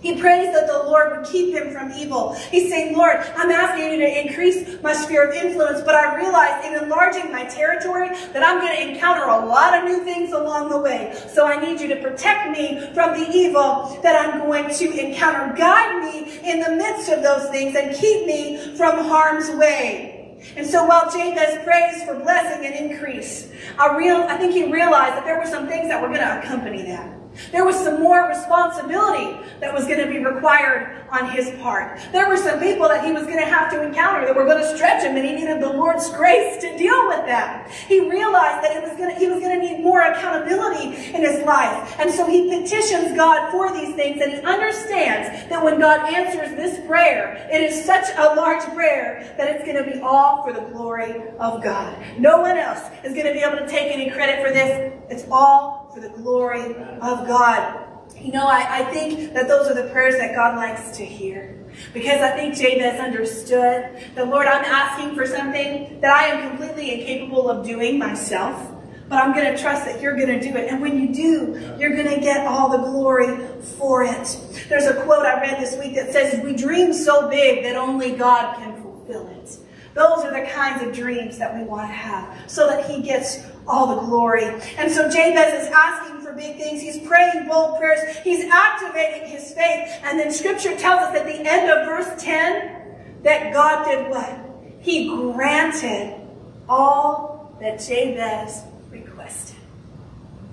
He 0.03 0.21
prays 0.21 0.53
that 0.53 0.67
the 0.67 0.83
Lord 0.91 1.17
would 1.17 1.27
keep 1.27 1.55
him 1.55 1.71
from 1.71 1.93
evil. 1.93 2.35
He's 2.51 2.69
saying, 2.69 2.97
Lord, 2.97 3.19
I'm 3.37 3.53
asking 3.53 3.93
you 3.93 3.99
to 4.01 4.21
increase 4.21 4.83
my 4.83 4.93
sphere 4.93 5.29
of 5.29 5.35
influence, 5.35 5.81
but 5.83 5.95
I 5.95 6.17
realize 6.17 6.65
in 6.67 6.75
enlarging 6.83 7.31
my 7.31 7.45
territory 7.45 8.09
that 8.33 8.43
I'm 8.43 8.61
going 8.61 8.77
to 8.77 8.95
encounter 8.95 9.25
a 9.27 9.47
lot 9.47 9.79
of 9.79 9.85
new 9.85 10.05
things 10.05 10.33
along 10.33 10.71
the 10.71 10.79
way. 10.79 11.17
So 11.33 11.47
I 11.47 11.65
need 11.65 11.81
you 11.81 11.87
to 11.89 12.03
protect 12.03 12.51
me 12.51 12.91
from 12.95 13.19
the 13.19 13.31
evil 13.31 14.01
that 14.03 14.27
I'm 14.27 14.41
going 14.41 14.75
to 14.75 15.07
encounter. 15.07 15.55
Guide 15.57 16.03
me 16.03 16.51
in 16.51 16.59
the 16.61 16.71
midst 16.71 17.09
of 17.09 17.23
those 17.23 17.49
things 17.51 17.77
and 17.77 17.95
keep 17.95 18.27
me 18.27 18.77
from 18.77 19.05
harm's 19.05 19.51
way. 19.51 20.12
And 20.57 20.67
so 20.67 20.85
while 20.85 21.11
Jabez 21.11 21.63
prays 21.65 22.03
for 22.05 22.19
blessing 22.19 22.67
and 22.67 22.91
increase, 22.91 23.51
I, 23.79 23.97
real, 23.97 24.17
I 24.17 24.37
think 24.37 24.53
he 24.53 24.73
realized 24.73 25.17
that 25.17 25.25
there 25.25 25.39
were 25.39 25.47
some 25.47 25.69
things 25.69 25.89
that 25.89 26.01
were 26.01 26.09
going 26.09 26.21
to 26.21 26.41
accompany 26.41 26.83
that. 26.83 27.22
There 27.51 27.65
was 27.65 27.77
some 27.77 28.01
more 28.01 28.29
responsibility 28.29 29.39
that 29.61 29.73
was 29.73 29.85
going 29.85 29.99
to 29.99 30.07
be 30.07 30.19
required 30.19 31.03
on 31.11 31.31
his 31.31 31.51
part. 31.61 32.01
There 32.11 32.29
were 32.29 32.37
some 32.37 32.59
people 32.59 32.89
that 32.89 33.05
he 33.05 33.13
was 33.13 33.25
going 33.25 33.39
to 33.39 33.45
have 33.45 33.71
to 33.73 33.83
encounter 33.83 34.25
that 34.25 34.35
were 34.35 34.45
going 34.45 34.63
to 34.63 34.77
stretch 34.77 35.03
him 35.03 35.17
and 35.17 35.25
he 35.25 35.33
needed 35.33 35.63
the 35.63 35.73
Lord's 35.73 36.09
grace 36.11 36.61
to 36.63 36.77
deal 36.79 37.07
with 37.09 37.27
them. 37.27 37.69
He 37.87 38.09
realized 38.09 38.65
that 38.65 38.77
it 38.77 38.83
was 38.83 38.97
going 38.97 39.13
to, 39.13 39.19
he 39.19 39.29
was 39.29 39.41
going 39.41 39.61
to 39.61 39.67
need 39.67 39.83
more 39.83 40.01
accountability 40.01 40.97
in 41.15 41.23
his 41.23 41.45
life. 41.45 41.95
And 41.99 42.11
so 42.11 42.27
he 42.27 42.49
petitions 42.49 43.15
God 43.17 43.51
for 43.51 43.73
these 43.73 43.95
things 43.95 44.21
and 44.23 44.33
he 44.33 44.41
understands 44.41 45.49
that 45.49 45.63
when 45.63 45.79
God 45.79 46.13
answers 46.13 46.57
this 46.57 46.85
prayer, 46.87 47.49
it 47.53 47.61
is 47.61 47.85
such 47.85 48.07
a 48.17 48.35
large 48.35 48.65
prayer 48.75 49.35
that 49.37 49.49
it's 49.49 49.65
going 49.65 49.85
to 49.85 49.91
be 49.91 50.01
all 50.01 50.43
for 50.43 50.53
the 50.53 50.61
glory 50.73 51.23
of 51.39 51.63
God. 51.63 51.97
No 52.19 52.41
one 52.41 52.57
else 52.57 52.81
is 53.05 53.13
going 53.13 53.27
to 53.27 53.33
be 53.33 53.41
able 53.41 53.59
to 53.59 53.69
take 53.69 53.93
any 53.93 54.11
credit 54.11 54.45
for 54.45 54.53
this. 54.53 54.93
It's 55.11 55.27
all 55.31 55.82
for 55.93 56.01
the 56.01 56.09
glory 56.09 56.75
of 57.01 57.27
God. 57.27 57.87
You 58.17 58.33
know, 58.33 58.47
I, 58.47 58.81
I 58.81 58.85
think 58.85 59.35
that 59.35 59.49
those 59.49 59.69
are 59.69 59.75
the 59.75 59.91
prayers 59.91 60.17
that 60.17 60.35
God 60.35 60.57
likes 60.57 60.97
to 60.97 61.05
hear. 61.05 61.59
Because 61.93 62.21
I 62.21 62.31
think 62.31 62.55
Jabez 62.55 63.01
understood 63.01 63.99
that, 64.15 64.29
Lord, 64.29 64.47
I'm 64.47 64.65
asking 64.65 65.15
for 65.15 65.27
something 65.27 66.01
that 66.01 66.13
I 66.13 66.27
am 66.27 66.49
completely 66.49 67.01
incapable 67.01 67.51
of 67.51 67.67
doing 67.67 67.99
myself. 67.99 68.71
But 69.09 69.23
I'm 69.23 69.35
going 69.35 69.55
to 69.55 69.61
trust 69.61 69.85
that 69.85 70.01
you're 70.01 70.17
going 70.17 70.29
to 70.29 70.41
do 70.41 70.57
it. 70.57 70.71
And 70.71 70.81
when 70.81 70.99
you 70.99 71.13
do, 71.13 71.77
you're 71.79 71.95
going 71.95 72.09
to 72.09 72.21
get 72.21 72.47
all 72.47 72.71
the 72.71 72.79
glory 72.79 73.37
for 73.79 74.05
it. 74.05 74.39
There's 74.69 74.87
a 74.87 75.03
quote 75.03 75.27
I 75.27 75.41
read 75.41 75.61
this 75.61 75.77
week 75.79 75.95
that 75.97 76.13
says, 76.13 76.43
We 76.43 76.55
dream 76.55 76.95
so 76.95 77.29
big 77.29 77.63
that 77.65 77.77
only 77.77 78.13
God 78.13 78.57
can 78.57 78.81
fulfill 78.81 79.29
it. 79.29 79.59
Those 79.95 80.25
are 80.25 80.31
the 80.31 80.49
kinds 80.51 80.83
of 80.83 80.95
dreams 80.95 81.37
that 81.39 81.55
we 81.55 81.65
want 81.65 81.83
to 81.83 81.93
have 81.93 82.51
so 82.51 82.67
that 82.69 82.89
he 82.89 83.03
gets 83.03 83.45
all 83.67 83.95
the 83.95 84.07
glory. 84.07 84.45
And 84.77 84.91
so 84.91 85.09
Jabez 85.09 85.67
is 85.67 85.73
asking 85.73 86.21
for 86.21 86.33
big 86.33 86.57
things. 86.57 86.83
He's 86.83 86.99
praying 87.07 87.49
bold 87.49 87.79
prayers. 87.79 88.17
He's 88.19 88.45
activating 88.51 89.29
his 89.29 89.53
faith. 89.53 89.91
And 90.03 90.19
then 90.19 90.33
scripture 90.33 90.77
tells 90.77 91.01
us 91.01 91.17
at 91.17 91.27
the 91.27 91.49
end 91.49 91.71
of 91.71 91.87
verse 91.87 92.23
10 92.23 93.23
that 93.23 93.53
God 93.53 93.85
did 93.85 94.11
what? 94.11 94.39
He 94.81 95.09
granted 95.09 96.21
all 96.69 97.57
that 97.61 97.79
Jabez 97.81 98.63
requested. 98.91 99.57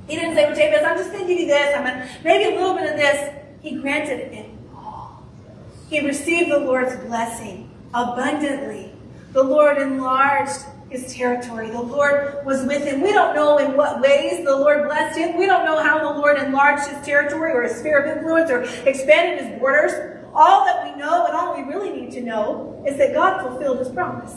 He 0.08 0.16
didn't 0.16 0.36
say, 0.36 0.46
well, 0.46 0.56
Jabez, 0.56 0.84
I'm 0.86 0.98
just 0.98 1.12
going 1.12 1.24
to 1.24 1.28
give 1.28 1.40
you 1.40 1.48
this. 1.48 1.76
I'm 1.76 1.84
going 1.84 2.08
maybe 2.24 2.56
a 2.56 2.60
little 2.60 2.76
bit 2.76 2.92
of 2.92 2.98
this. 2.98 3.36
He 3.62 3.76
granted 3.76 4.34
it 4.34 4.50
all. 4.76 5.24
He 5.90 6.06
received 6.06 6.52
the 6.52 6.60
Lord's 6.60 6.96
blessing 7.06 7.70
abundantly. 7.94 8.92
The 9.34 9.44
Lord 9.44 9.78
enlarged 9.78 10.66
his 10.90 11.14
territory. 11.14 11.70
The 11.70 11.82
Lord 11.82 12.46
was 12.46 12.66
with 12.66 12.84
him. 12.84 13.02
We 13.02 13.12
don't 13.12 13.36
know 13.36 13.58
in 13.58 13.78
what 13.78 14.02
ways 14.02 14.44
the 14.44 14.56
Lord 14.56 14.88
blessed 14.88 15.18
him. 15.18 15.38
We 15.38 15.46
don't 15.46 15.66
know 15.66 15.82
how 15.82 16.00
the 16.00 16.20
Lord 16.20 16.38
enlarged 16.38 16.90
his 16.90 17.06
territory 17.06 17.52
or 17.52 17.64
his 17.64 17.78
sphere 17.78 18.00
of 18.00 18.18
influence 18.18 18.50
or 18.50 18.64
expanded 18.88 19.46
his 19.46 19.60
borders. 19.60 20.18
All 20.34 20.66
that 20.66 20.84
we 20.84 21.00
know 21.00 21.26
and 21.26 21.36
all 21.36 21.56
we 21.56 21.64
really 21.64 21.90
need 21.90 22.12
to 22.14 22.22
know 22.22 22.84
is 22.88 22.98
that 22.98 23.14
God 23.14 23.42
fulfilled 23.42 23.80
his 23.80 23.90
promise. 23.90 24.34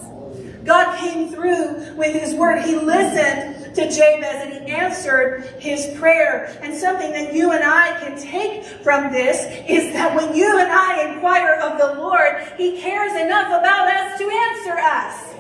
God 0.65 0.97
came 0.99 1.33
through 1.33 1.97
with 1.97 2.15
his 2.15 2.35
word. 2.35 2.62
He 2.65 2.77
listened 2.77 3.75
to 3.75 3.91
Jabez 3.91 4.47
and 4.47 4.53
he 4.53 4.73
answered 4.73 5.45
his 5.59 5.99
prayer. 5.99 6.57
And 6.62 6.77
something 6.77 7.12
that 7.12 7.35
you 7.35 7.53
and 7.53 7.65
I 7.65 7.99
can 8.01 8.17
take 8.17 8.65
from 8.65 9.12
this 9.12 9.38
is 9.69 9.93
that 9.93 10.15
when 10.15 10.35
you 10.35 10.59
and 10.59 10.71
I 10.71 11.12
inquire 11.12 11.55
of 11.55 11.79
the 11.79 12.01
Lord, 12.01 12.53
he 12.57 12.81
cares 12.81 13.12
enough 13.21 13.49
about 13.49 13.88
us 13.88 14.19
to 14.19 14.31
answer 14.31 14.79
us. 14.79 15.32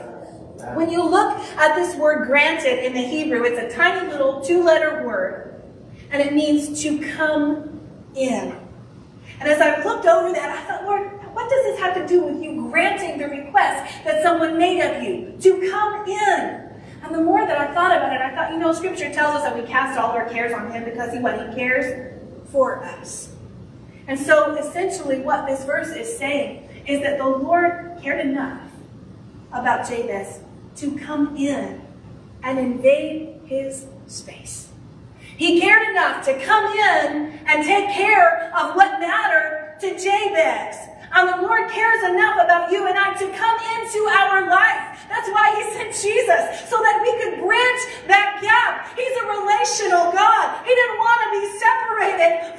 When 0.74 0.90
you 0.90 1.02
look 1.02 1.36
at 1.56 1.74
this 1.74 1.96
word 1.96 2.26
granted 2.26 2.86
in 2.86 2.94
the 2.94 3.02
Hebrew, 3.02 3.42
it's 3.42 3.58
a 3.58 3.76
tiny 3.76 4.08
little 4.08 4.40
two-letter 4.40 5.04
word, 5.04 5.60
and 6.10 6.22
it 6.22 6.32
means 6.32 6.80
to 6.82 6.98
come 7.14 7.80
in. 8.14 8.56
And 9.40 9.48
as 9.48 9.60
I 9.60 9.82
looked 9.82 10.06
over 10.06 10.32
that, 10.32 10.50
I 10.50 10.62
thought, 10.62 10.84
Lord, 10.84 11.10
what 11.34 11.50
does 11.50 11.64
this 11.64 11.80
have 11.80 11.94
to 11.96 12.06
do 12.06 12.22
with 12.22 12.40
you 12.40 12.70
granting 12.70 13.18
the 13.18 13.26
request 13.26 14.04
that 14.04 14.22
someone 14.22 14.56
made 14.56 14.80
of 14.80 15.02
you 15.02 15.36
to 15.40 15.70
come 15.70 16.06
in? 16.08 16.70
And 17.02 17.12
the 17.12 17.20
more 17.20 17.44
that 17.44 17.58
I 17.58 17.74
thought 17.74 17.96
about 17.96 18.12
it, 18.12 18.22
I 18.22 18.32
thought, 18.32 18.52
you 18.52 18.58
know, 18.58 18.72
Scripture 18.72 19.12
tells 19.12 19.34
us 19.34 19.42
that 19.42 19.56
we 19.56 19.66
cast 19.66 19.98
all 19.98 20.12
our 20.12 20.28
cares 20.28 20.52
on 20.52 20.70
Him 20.70 20.84
because 20.84 21.12
He 21.12 21.18
what 21.18 21.48
He 21.48 21.54
cares 21.56 22.16
for 22.52 22.84
us. 22.84 23.34
And 24.06 24.18
so, 24.18 24.54
essentially, 24.54 25.20
what 25.20 25.46
this 25.46 25.64
verse 25.64 25.88
is 25.88 26.16
saying 26.16 26.68
is 26.86 27.02
that 27.02 27.18
the 27.18 27.26
Lord 27.26 27.98
cared 28.00 28.24
enough 28.24 28.60
about 29.52 29.88
Jabez 29.88 30.40
to 30.76 30.96
come 30.98 31.36
in 31.36 31.82
and 32.42 32.58
invade 32.58 33.40
his 33.46 33.86
space. 34.06 34.68
He 35.36 35.60
cared 35.60 35.88
enough 35.88 36.24
to 36.26 36.38
come 36.44 36.66
in 36.66 37.40
and 37.46 37.64
take 37.64 37.90
care 37.90 38.52
of 38.54 38.76
what 38.76 39.00
mattered 39.00 39.76
to 39.80 39.88
Jabez. 39.98 40.76
And 41.14 41.28
the 41.28 41.42
Lord 41.42 41.70
cares 41.70 42.02
enough 42.04 42.40
about 42.42 42.70
you 42.72 42.86
and 42.86 42.96
I 42.96 43.12
to 43.14 43.28
come 43.36 43.58
into 43.76 44.00
our 44.08 44.48
life. 44.48 45.04
That's 45.08 45.28
why 45.28 45.52
he 45.56 45.62
sent 45.76 45.92
Jesus, 45.92 46.70
so 46.70 46.80
that 46.80 47.00
we 47.04 47.12
could 47.20 47.44
bridge 47.44 47.82
that 48.08 48.40
gap. 48.40 48.96
He's 48.96 49.12
a 49.20 49.26
relational 49.28 50.08
God. 50.12 50.64
He 50.64 50.72
didn't 50.72 50.98
want 50.98 51.18
to 51.20 51.28
be 51.36 51.44
separated 51.58 52.52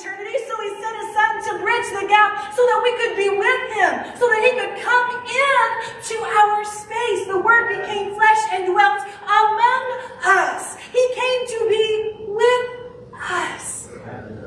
eternity. 0.00 0.36
So 0.48 0.54
he 0.62 0.70
sent 0.80 0.96
his 0.96 1.10
son 1.14 1.30
to 1.44 1.62
bridge 1.62 1.88
the 1.92 2.06
gap 2.08 2.54
so 2.54 2.62
that 2.64 2.80
we 2.82 2.92
could 2.96 3.16
be 3.16 3.28
with 3.28 3.62
him, 3.76 3.92
so 4.16 4.24
that 4.28 4.40
he 4.42 4.52
could 4.56 4.74
come 4.80 5.08
in 5.28 5.66
to 6.08 6.16
our 6.24 6.64
space. 6.64 7.26
The 7.26 7.38
word 7.38 7.68
became 7.68 8.14
flesh 8.14 8.42
and 8.52 8.66
dwelt 8.66 9.02
among 9.24 9.82
us. 10.24 10.76
He 10.92 11.04
came 11.14 11.46
to 11.46 11.66
be 11.68 12.14
with 12.28 12.66
us. 13.30 13.88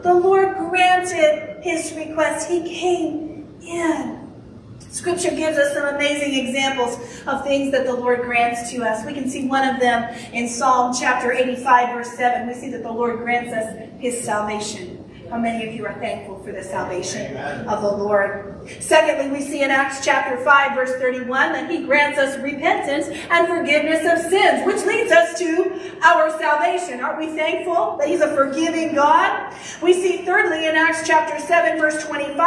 The 0.02 0.13
Lord 0.13 0.58
granted 0.58 1.63
his 1.63 1.94
request. 1.94 2.50
He 2.50 2.63
came 2.63 3.48
in. 3.62 4.20
Scripture 4.89 5.32
gives 5.32 5.58
us 5.58 5.74
some 5.74 5.96
amazing 5.96 6.36
examples 6.46 6.96
of 7.26 7.44
things 7.44 7.72
that 7.72 7.86
the 7.86 7.94
Lord 7.94 8.22
grants 8.22 8.70
to 8.72 8.84
us. 8.84 9.04
We 9.06 9.13
can 9.13 9.28
see 9.28 9.48
one 9.48 9.68
of 9.68 9.80
them 9.80 10.13
in 10.34 10.48
Psalm 10.48 10.94
chapter 10.94 11.32
85, 11.32 11.96
verse 11.96 12.12
7. 12.16 12.48
We 12.48 12.54
see 12.54 12.70
that 12.70 12.84
the 12.84 12.92
Lord 12.92 13.18
grants 13.20 13.52
us 13.54 13.89
his 14.00 14.24
salvation. 14.24 15.03
How 15.34 15.39
many 15.39 15.67
of 15.67 15.74
you 15.74 15.84
are 15.88 15.96
thankful 15.96 16.38
for 16.43 16.52
the 16.52 16.62
salvation 16.62 17.36
of 17.65 17.82
the 17.82 17.91
Lord? 17.91 18.69
Secondly, 18.80 19.32
we 19.32 19.43
see 19.43 19.63
in 19.63 19.72
Acts 19.72 20.06
chapter 20.06 20.38
5, 20.38 20.76
verse 20.76 20.91
31, 21.02 21.54
that 21.54 21.72
he 21.72 21.86
grants 21.86 22.19
us 22.19 22.38
repentance 22.38 23.08
and 23.08 23.48
forgiveness 23.48 24.06
of 24.06 24.30
sins, 24.30 24.63
which 24.63 24.86
leads 24.86 25.12
us 25.12 25.36
to 25.39 25.98
our 26.04 26.30
salvation. 26.38 27.00
Aren't 27.00 27.17
we 27.17 27.36
thankful 27.36 27.98
that 27.98 28.10
he's 28.10 28.22
a 28.22 28.36
forgiving 28.36 28.93
God? 28.93 29.52
We 29.82 29.93
see 29.93 30.24
thirdly 30.24 30.67
in 30.67 30.76
Acts 30.76 31.02
chapter 31.04 31.39
7, 31.39 31.80
verse 31.80 32.06
25, 32.06 32.38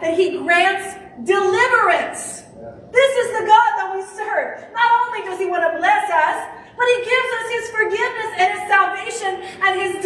that 0.00 0.14
he 0.14 0.38
grants 0.38 0.94
deliverance. 1.24 2.44
This 2.92 3.16
is 3.16 3.40
the 3.40 3.46
God 3.46 3.70
that 3.82 3.92
we 3.96 4.02
serve. 4.14 4.62
Not 4.72 5.08
only 5.08 5.26
does 5.26 5.40
he 5.40 5.46
want 5.46 5.64
to 5.72 5.76
bless 5.76 6.08
us, 6.08 6.54
but 6.78 6.86
he 6.86 6.98
gives 7.02 7.30
us 7.34 7.46
his 7.50 7.70
forgiveness 7.74 8.30
and 8.38 8.48
his 8.54 8.68
salvation 8.70 9.32
and 9.66 9.80
his 9.80 10.02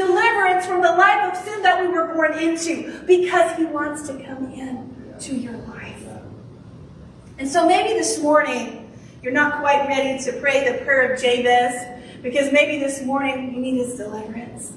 deliverance 0.63 0.67
from 0.67 0.83
the 0.83 0.99
life 0.99 1.33
of 1.33 1.45
sin 1.45 1.63
that 1.63 1.81
we 1.81 1.89
were 1.89 2.13
born 2.15 2.39
into 2.39 3.01
because 3.07 3.57
he 3.57 3.65
wants 3.65 4.07
to 4.09 4.15
come 4.25 4.53
in 4.53 5.15
to 5.21 5.35
your 5.35 5.57
life. 5.69 6.05
And 7.39 7.49
so 7.49 7.67
maybe 7.67 7.99
this 7.99 8.23
morning 8.23 8.91
you're 9.23 9.33
not 9.33 9.61
quite 9.61 9.87
ready 9.87 10.23
to 10.25 10.33
pray 10.41 10.71
the 10.71 10.85
prayer 10.85 11.13
of 11.13 11.21
Jabez 11.21 12.01
because 12.23 12.53
maybe 12.53 12.79
this 12.79 13.03
morning 13.03 13.55
you 13.55 13.61
need 13.61 13.79
his 13.79 13.97
deliverance. 13.97 14.73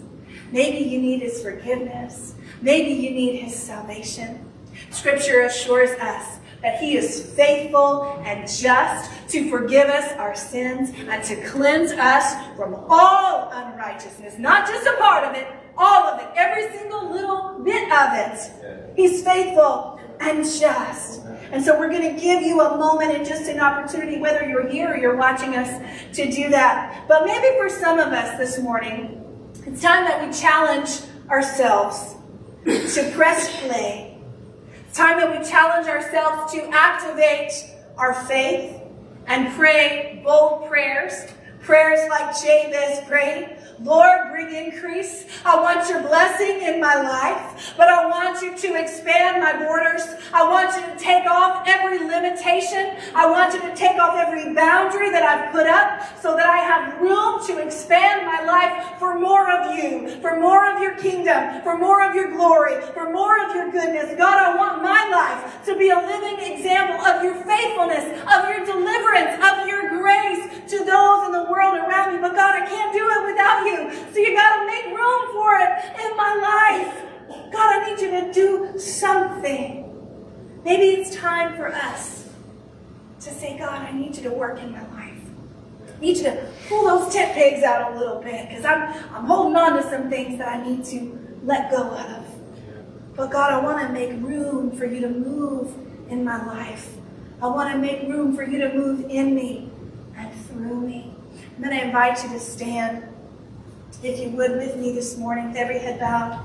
Maybe 0.52 0.90
you 0.90 1.02
need 1.02 1.22
his 1.22 1.42
forgiveness. 1.42 2.36
Maybe 2.62 2.92
you 2.92 3.12
need 3.12 3.40
his 3.40 3.56
salvation. 3.56 4.46
Scripture 4.90 5.42
assures 5.42 5.92
us 6.00 6.40
that 6.62 6.80
he 6.80 6.98
is 6.98 7.34
faithful 7.34 8.22
and 8.26 8.48
just 8.48 9.12
to 9.30 9.50
forgive 9.50 9.88
us 9.90 10.14
our 10.14 10.36
sins 10.36 10.92
and 11.08 11.24
to 11.24 11.36
cleanse 11.48 11.92
us 11.92 12.56
from 12.56 12.76
all 12.90 13.50
unrighteousness. 13.52 14.40
Not 14.40 14.68
just 14.68 14.88
a 14.88 14.96
part 14.98 15.26
of 15.26 15.36
it, 15.36 15.48
all 15.78 16.08
of 16.08 16.22
it, 16.22 16.30
every 16.36 16.72
single 16.78 17.12
little 17.12 17.60
bit 17.64 17.92
of 17.92 18.10
it. 18.14 18.96
He's 18.96 19.24
faithful 19.24 20.00
and 20.20 20.44
just. 20.44 21.22
And 21.52 21.64
so 21.64 21.78
we're 21.78 21.90
going 21.90 22.16
to 22.16 22.20
give 22.20 22.42
you 22.42 22.62
a 22.62 22.78
moment 22.78 23.14
and 23.14 23.26
just 23.26 23.50
an 23.50 23.60
opportunity, 23.60 24.20
whether 24.20 24.48
you're 24.48 24.68
here 24.68 24.94
or 24.94 24.98
you're 24.98 25.16
watching 25.16 25.56
us, 25.56 25.82
to 26.16 26.32
do 26.32 26.50
that. 26.50 27.06
But 27.08 27.26
maybe 27.26 27.58
for 27.58 27.70
some 27.70 28.00
of 28.00 28.14
us 28.14 28.38
this 28.38 28.60
morning, 28.60 29.22
it's 29.66 29.82
time 29.82 30.06
that 30.06 30.26
we 30.26 30.34
challenge 30.34 31.02
ourselves 31.30 32.16
to 32.66 33.12
press 33.14 33.62
play 33.62 34.16
time 34.96 35.20
that 35.20 35.38
we 35.38 35.46
challenge 35.46 35.88
ourselves 35.88 36.54
to 36.54 36.64
activate 36.70 37.52
our 37.98 38.14
faith 38.14 38.82
and 39.28 39.54
pray 39.56 40.22
bold 40.24 40.70
prayers, 40.70 41.30
prayers 41.62 42.00
like 42.10 42.34
Jabez 42.42 43.06
prayed, 43.06 43.55
Lord, 43.84 44.32
bring 44.32 44.54
increase. 44.54 45.26
I 45.44 45.60
want 45.60 45.90
your 45.90 46.02
blessing 46.02 46.62
in 46.62 46.80
my 46.80 46.96
life, 46.96 47.74
but 47.78 47.90
I 47.90 48.06
want 48.08 48.42
you 48.42 48.58
to 48.58 48.76
expand 48.76 49.42
my 49.42 49.66
borders. 49.66 50.04
I 50.34 50.48
want 50.48 50.76
you 50.76 50.94
to 50.94 51.00
take 51.00 51.26
off 51.26 51.64
every 51.68 52.00
limitation. 52.00 52.96
I 53.14 53.30
want 53.30 53.54
you 53.54 53.62
to 53.62 53.76
take 53.76 54.00
off 54.00 54.16
every 54.18 54.54
boundary 54.54 55.10
that 55.12 55.24
I've 55.24 55.52
put 55.52 55.68
up 55.68 56.20
so 56.22 56.36
that 56.36 56.48
I 56.48 56.58
have 56.58 57.02
room 57.02 57.46
to 57.48 57.60
expand 57.60 58.26
my 58.26 58.44
life 58.44 58.98
for 59.00 59.20
more 59.20 59.52
of 59.52 59.78
you, 59.78 60.10
for 60.22 60.40
more 60.40 60.72
of 60.72 60.82
your 60.82 60.96
kingdom, 60.98 61.62
for 61.62 61.78
more 61.78 62.08
of 62.08 62.16
your 62.16 62.32
glory, 62.32 62.82
for 62.94 63.12
more 63.12 63.44
of 63.44 63.54
your 63.56 63.72
goodness. 63.72 64.16
God, 64.18 64.38
I 64.40 64.56
want 64.56 64.84
my 64.84 65.10
life 65.10 65.66
to 65.66 65.78
be 65.78 65.90
a 65.90 65.98
living 65.98 66.40
example 66.52 67.04
of 67.06 67.24
your 67.24 67.36
faithfulness, 67.44 68.06
of 68.24 68.50
your 68.50 68.66
deliverance, 68.66 69.44
of 69.44 69.68
your 69.68 69.95
grace 70.06 70.70
to 70.70 70.86
those 70.86 71.26
in 71.26 71.32
the 71.32 71.46
world 71.50 71.74
around 71.74 72.14
me. 72.14 72.22
But 72.22 72.36
God, 72.36 72.62
I 72.62 72.66
can't 72.68 72.94
do 72.94 73.10
it 73.10 73.26
without 73.26 73.66
you. 73.66 74.14
So 74.14 74.20
you 74.20 74.36
got 74.36 74.60
to 74.60 74.66
make 74.68 74.86
room 74.86 75.22
for 75.34 75.56
it 75.58 75.72
in 76.06 76.16
my 76.16 76.34
life. 76.52 77.52
God, 77.52 77.82
I 77.82 77.90
need 77.90 78.00
you 78.00 78.12
to 78.12 78.32
do 78.32 78.78
something. 78.78 79.82
Maybe 80.64 81.02
it's 81.02 81.16
time 81.16 81.56
for 81.56 81.74
us 81.74 82.30
to 83.22 83.32
say, 83.32 83.58
God, 83.58 83.82
I 83.82 83.92
need 83.94 84.16
you 84.16 84.24
to 84.24 84.32
work 84.32 84.60
in 84.60 84.72
my 84.72 84.84
life. 84.94 85.22
I 85.96 86.00
need 86.00 86.18
you 86.18 86.24
to 86.26 86.52
pull 86.70 86.86
those 86.86 87.12
tent 87.12 87.34
pegs 87.34 87.64
out 87.64 87.94
a 87.94 87.98
little 87.98 88.22
bit 88.22 88.48
because 88.48 88.64
I'm, 88.64 88.94
I'm 89.12 89.26
holding 89.26 89.56
on 89.56 89.82
to 89.82 89.90
some 89.90 90.10
things 90.12 90.38
that 90.38 90.48
I 90.50 90.64
need 90.64 90.86
to 90.86 91.18
let 91.44 91.72
go 91.72 91.82
of. 91.82 92.26
But 93.16 93.32
God, 93.32 93.54
I 93.54 93.60
want 93.64 93.88
to 93.88 93.92
make 93.92 94.12
room 94.22 94.72
for 94.78 94.86
you 94.86 95.02
to 95.02 95.10
move 95.10 95.74
in 96.10 96.24
my 96.24 96.46
life. 96.46 96.94
I 97.42 97.48
want 97.48 97.72
to 97.72 97.80
make 97.80 98.04
room 98.04 98.36
for 98.36 98.44
you 98.44 98.60
to 98.60 98.74
move 98.74 99.10
in 99.10 99.34
me 99.34 99.72
through 100.56 100.82
me. 100.82 101.14
And 101.56 101.64
then 101.64 101.74
I 101.74 101.82
invite 101.82 102.24
you 102.24 102.30
to 102.30 102.40
stand 102.40 103.04
if 104.04 104.20
you 104.20 104.30
would, 104.32 104.52
with 104.52 104.78
me 104.78 104.92
this 104.92 105.18
morning, 105.18 105.48
with 105.50 105.58
every 105.58 105.80
head 105.80 106.00
bowed 106.00 106.44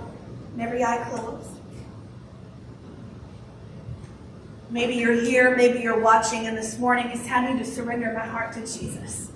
and 0.53 0.63
every 0.63 0.85
eye 0.85 1.05
closed. 1.11 1.49
Maybe 4.71 4.95
you're 4.95 5.21
here, 5.21 5.57
maybe 5.57 5.81
you're 5.81 6.01
watching, 6.01 6.47
and 6.47 6.57
this 6.57 6.79
morning 6.79 7.11
is 7.11 7.27
I 7.29 7.53
need 7.53 7.59
to 7.59 7.69
surrender 7.69 8.13
my 8.13 8.25
heart 8.25 8.53
to 8.53 8.61
Jesus. 8.61 9.33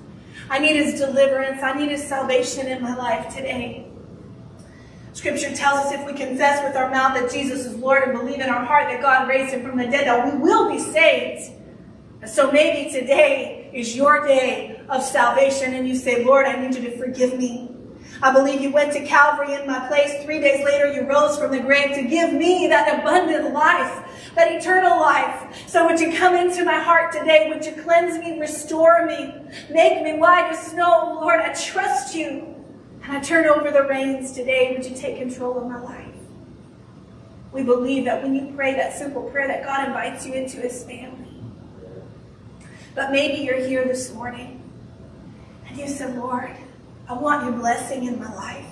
I 0.49 0.59
need 0.59 0.77
his 0.77 1.01
deliverance. 1.01 1.63
I 1.63 1.73
need 1.73 1.91
his 1.91 2.07
salvation 2.07 2.67
in 2.67 2.83
my 2.83 2.95
life 2.95 3.35
today. 3.35 3.87
Scripture 5.13 5.55
tells 5.55 5.87
us 5.87 5.93
if 5.93 6.07
we 6.07 6.13
confess 6.13 6.63
with 6.65 6.77
our 6.77 6.91
mouth 6.91 7.15
that 7.15 7.33
Jesus 7.33 7.67
is 7.67 7.77
Lord 7.77 8.03
and 8.03 8.13
believe 8.13 8.41
in 8.41 8.49
our 8.49 8.65
heart 8.65 8.89
that 8.89 9.01
God 9.01 9.29
raised 9.29 9.55
him 9.55 9.63
from 9.63 9.79
the 9.79 9.85
dead, 9.85 10.07
that 10.07 10.33
we 10.33 10.39
will 10.39 10.71
be 10.71 10.79
saved. 10.79 11.53
So 12.27 12.51
maybe 12.51 12.93
today 12.93 13.64
is 13.75 13.97
your 13.97 14.27
day 14.27 14.81
of 14.89 15.03
salvation 15.03 15.75
and 15.75 15.87
you 15.87 15.97
say, 15.97 16.25
Lord, 16.25 16.47
I 16.47 16.61
need 16.61 16.75
you 16.77 16.83
to 16.91 16.97
forgive 16.97 17.37
me. 17.37 17.71
I 18.23 18.33
believe 18.33 18.61
you 18.61 18.71
went 18.71 18.93
to 18.93 19.05
Calvary 19.05 19.55
in 19.55 19.67
my 19.67 19.87
place. 19.89 20.23
Three 20.25 20.41
days 20.41 20.65
later, 20.65 20.93
you 20.93 21.03
rose 21.03 21.37
from 21.37 21.51
the 21.51 21.61
grave 21.61 21.95
to 21.97 22.03
give 22.03 22.33
me 22.33 22.69
that 22.69 23.01
abundant 23.01 23.53
life, 23.53 24.33
that 24.37 24.53
eternal 24.53 25.01
life. 25.01 25.69
So 25.69 25.85
would 25.87 25.99
you 25.99 26.17
come 26.17 26.35
into 26.35 26.65
my 26.65 26.79
heart 26.79 27.13
today? 27.13 27.51
Would 27.53 27.67
you 27.67 27.73
cleanse 27.83 28.19
me, 28.19 28.39
restore 28.39 29.05
me, 29.05 29.35
make 29.71 30.03
me 30.03 30.17
white 30.17 30.51
as 30.53 30.71
snow? 30.71 31.19
Lord, 31.21 31.41
I 31.41 31.53
trust 31.53 32.15
you. 32.15 32.55
And 33.03 33.13
I 33.13 33.21
turn 33.21 33.47
over 33.47 33.71
the 33.71 33.83
reins 33.83 34.33
today. 34.33 34.73
Would 34.75 34.87
you 34.87 34.97
take 34.97 35.19
control 35.19 35.59
of 35.59 35.69
my 35.69 35.81
life? 35.81 36.15
We 37.53 37.63
believe 37.63 38.05
that 38.07 38.23
when 38.23 38.35
you 38.35 38.55
pray 38.57 38.75
that 38.75 38.97
simple 38.97 39.23
prayer 39.23 39.49
that 39.49 39.65
God 39.65 39.89
invites 39.89 40.25
you 40.25 40.33
into 40.33 40.61
his 40.61 40.83
family. 40.85 41.24
But 42.95 43.11
maybe 43.11 43.43
you're 43.43 43.59
here 43.59 43.85
this 43.85 44.13
morning 44.13 44.63
and 45.67 45.77
you 45.77 45.89
said, 45.89 46.17
Lord, 46.17 46.51
I 47.09 47.15
want 47.15 47.45
your 47.45 47.53
blessing 47.53 48.05
in 48.05 48.19
my 48.19 48.33
life. 48.35 48.67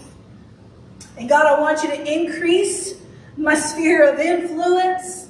And 1.19 1.29
God, 1.29 1.47
I 1.47 1.61
want 1.61 1.83
you 1.83 1.91
to 1.91 2.13
increase 2.13 2.95
my 3.37 3.55
sphere 3.55 4.13
of 4.13 4.19
influence. 4.21 5.29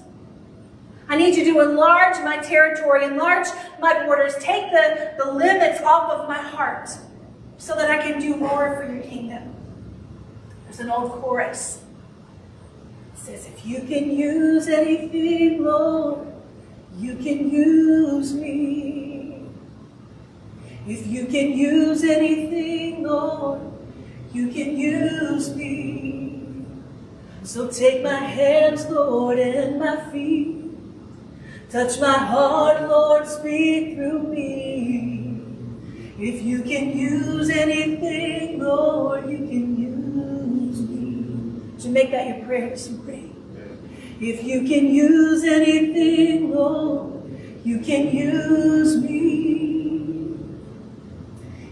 I 1.09 1.17
need 1.17 1.35
you 1.35 1.53
to 1.53 1.61
enlarge 1.61 2.17
my 2.23 2.37
territory, 2.39 3.05
enlarge 3.05 3.49
my 3.81 4.05
borders, 4.05 4.35
take 4.41 4.71
the, 4.71 5.15
the 5.19 5.33
limits 5.33 5.81
off 5.83 6.11
of 6.11 6.29
my 6.29 6.39
heart 6.39 6.89
so 7.59 7.75
that 7.75 7.91
I 7.91 7.99
can 7.99 8.21
do 8.21 8.37
more 8.37 8.77
for 8.77 8.93
your 8.93 9.03
kingdom. 9.03 9.55
There's 10.65 10.81
an 10.81 10.91
old 10.91 11.13
chorus. 11.13 11.83
It 13.15 13.19
says, 13.19 13.47
if 13.47 13.65
you 13.67 13.81
can 13.81 14.11
use 14.11 14.69
anything, 14.69 15.65
Lord, 15.65 16.32
you 16.99 17.17
can 17.17 17.51
use 17.51 18.35
me. 18.35 19.49
If 20.87 21.07
you 21.07 21.27
can 21.27 21.53
use 21.53 22.03
anything, 22.03 23.05
Lord, 23.05 23.61
you 24.33 24.49
can 24.49 24.77
use 24.77 25.55
me. 25.55 26.43
So 27.45 27.69
take 27.69 28.03
my 28.03 28.17
hands, 28.17 28.89
Lord, 28.89 29.39
and 29.39 29.79
my 29.79 29.97
feet. 30.11 30.63
Touch 31.71 32.01
my 32.01 32.19
heart, 32.19 32.89
Lord, 32.89 33.27
speak 33.27 33.95
through 33.95 34.25
me. 34.25 35.41
If 36.19 36.43
you 36.43 36.63
can 36.63 36.97
use 36.97 37.49
anything, 37.49 38.61
Lord, 38.61 39.29
you 39.31 39.39
can 39.39 39.77
use 39.77 40.81
me. 40.81 41.81
So 41.81 41.89
make 41.89 42.11
that 42.11 42.27
your 42.27 42.45
prayer 42.47 42.71
this 42.71 42.91
morning. 42.91 43.22
If 44.25 44.45
you 44.45 44.63
can 44.63 44.87
use 44.87 45.43
anything, 45.43 46.53
Lord, 46.53 47.29
you 47.65 47.81
can 47.81 48.15
use 48.15 49.03
me. 49.03 50.37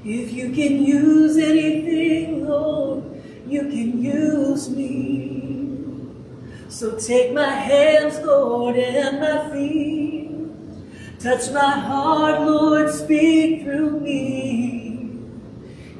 If 0.05 0.33
you 0.33 0.51
can 0.51 0.85
use 0.85 1.37
anything, 1.37 2.49
Lord, 2.49 3.05
you 3.47 3.61
can 3.69 4.03
use 4.03 4.69
me. 4.69 5.61
So 6.69 6.99
take 6.99 7.33
my 7.33 7.51
hands, 7.51 8.19
Lord, 8.19 8.75
and 8.75 9.21
my 9.21 9.49
feet. 9.53 11.21
Touch 11.21 11.53
my 11.53 11.71
heart, 11.71 12.41
Lord, 12.41 12.91
speak 12.91 13.63
through 13.63 14.01
me. 14.01 15.21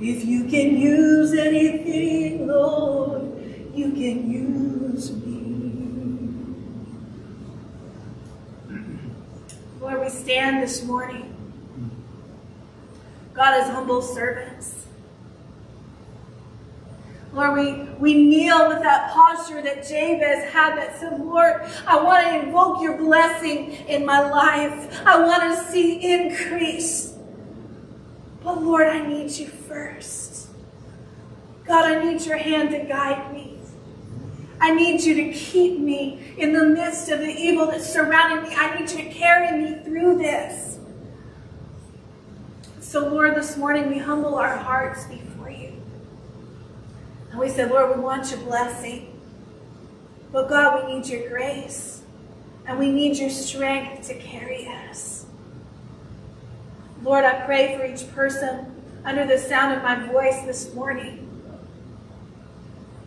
If 0.01 0.25
you 0.25 0.47
can 0.47 0.77
use 0.77 1.33
anything, 1.33 2.49
Lord, 2.49 3.41
you 3.73 3.93
can 3.93 4.29
use 4.29 5.13
me. 5.13 5.60
Stand 10.31 10.63
this 10.63 10.85
morning, 10.85 11.35
God, 13.35 13.53
as 13.61 13.69
humble 13.69 14.01
servants. 14.01 14.87
Lord, 17.33 17.55
we, 17.55 17.73
we 17.99 18.15
kneel 18.15 18.69
with 18.69 18.79
that 18.79 19.11
posture 19.11 19.61
that 19.61 19.83
Jabez 19.89 20.49
had 20.53 20.77
that 20.79 21.01
said, 21.01 21.19
Lord, 21.19 21.69
I 21.85 22.01
want 22.01 22.29
to 22.29 22.45
invoke 22.45 22.81
your 22.81 22.97
blessing 22.97 23.73
in 23.89 24.07
my 24.07 24.21
life. 24.21 25.05
I 25.05 25.21
want 25.21 25.43
to 25.43 25.65
see 25.65 25.95
increase. 26.13 27.13
But 28.45 28.63
Lord, 28.63 28.87
I 28.87 29.05
need 29.05 29.33
you 29.33 29.49
first. 29.49 30.47
God, 31.65 31.91
I 31.91 32.05
need 32.05 32.25
your 32.25 32.39
hand 32.39 32.71
to 32.71 32.85
guide 32.85 33.35
me. 33.35 33.50
I 34.61 34.75
need 34.75 35.01
you 35.01 35.15
to 35.15 35.33
keep 35.33 35.79
me 35.79 36.35
in 36.37 36.53
the 36.53 36.67
midst 36.67 37.09
of 37.09 37.21
the 37.21 37.31
evil 37.31 37.67
that's 37.67 37.91
surrounding 37.91 38.49
me. 38.49 38.55
I 38.55 38.79
need 38.79 38.91
you 38.91 38.99
to 38.99 39.05
carry 39.05 39.59
me 39.59 39.83
through 39.83 40.19
this. 40.19 40.79
So, 42.81 43.09
Lord, 43.09 43.37
this 43.37 43.57
morning 43.57 43.89
we 43.89 43.99
humble 43.99 44.35
our 44.35 44.57
hearts 44.57 45.07
before 45.07 45.49
you. 45.49 45.73
And 47.31 47.41
we 47.41 47.49
say, 47.49 47.65
Lord, 47.65 47.97
we 47.97 48.03
want 48.03 48.31
your 48.31 48.41
blessing. 48.41 49.19
But 50.31 50.49
God, 50.49 50.85
we 50.85 50.95
need 50.95 51.07
your 51.07 51.29
grace. 51.29 52.03
And 52.67 52.79
we 52.79 52.91
need 52.91 53.17
your 53.17 53.31
strength 53.31 54.09
to 54.09 54.15
carry 54.15 54.67
us. 54.67 55.25
Lord, 57.03 57.25
I 57.25 57.47
pray 57.47 57.79
for 57.79 57.87
each 57.87 58.13
person 58.15 58.83
under 59.05 59.25
the 59.25 59.39
sound 59.39 59.75
of 59.75 59.83
my 59.83 60.07
voice 60.07 60.43
this 60.43 60.75
morning. 60.75 61.30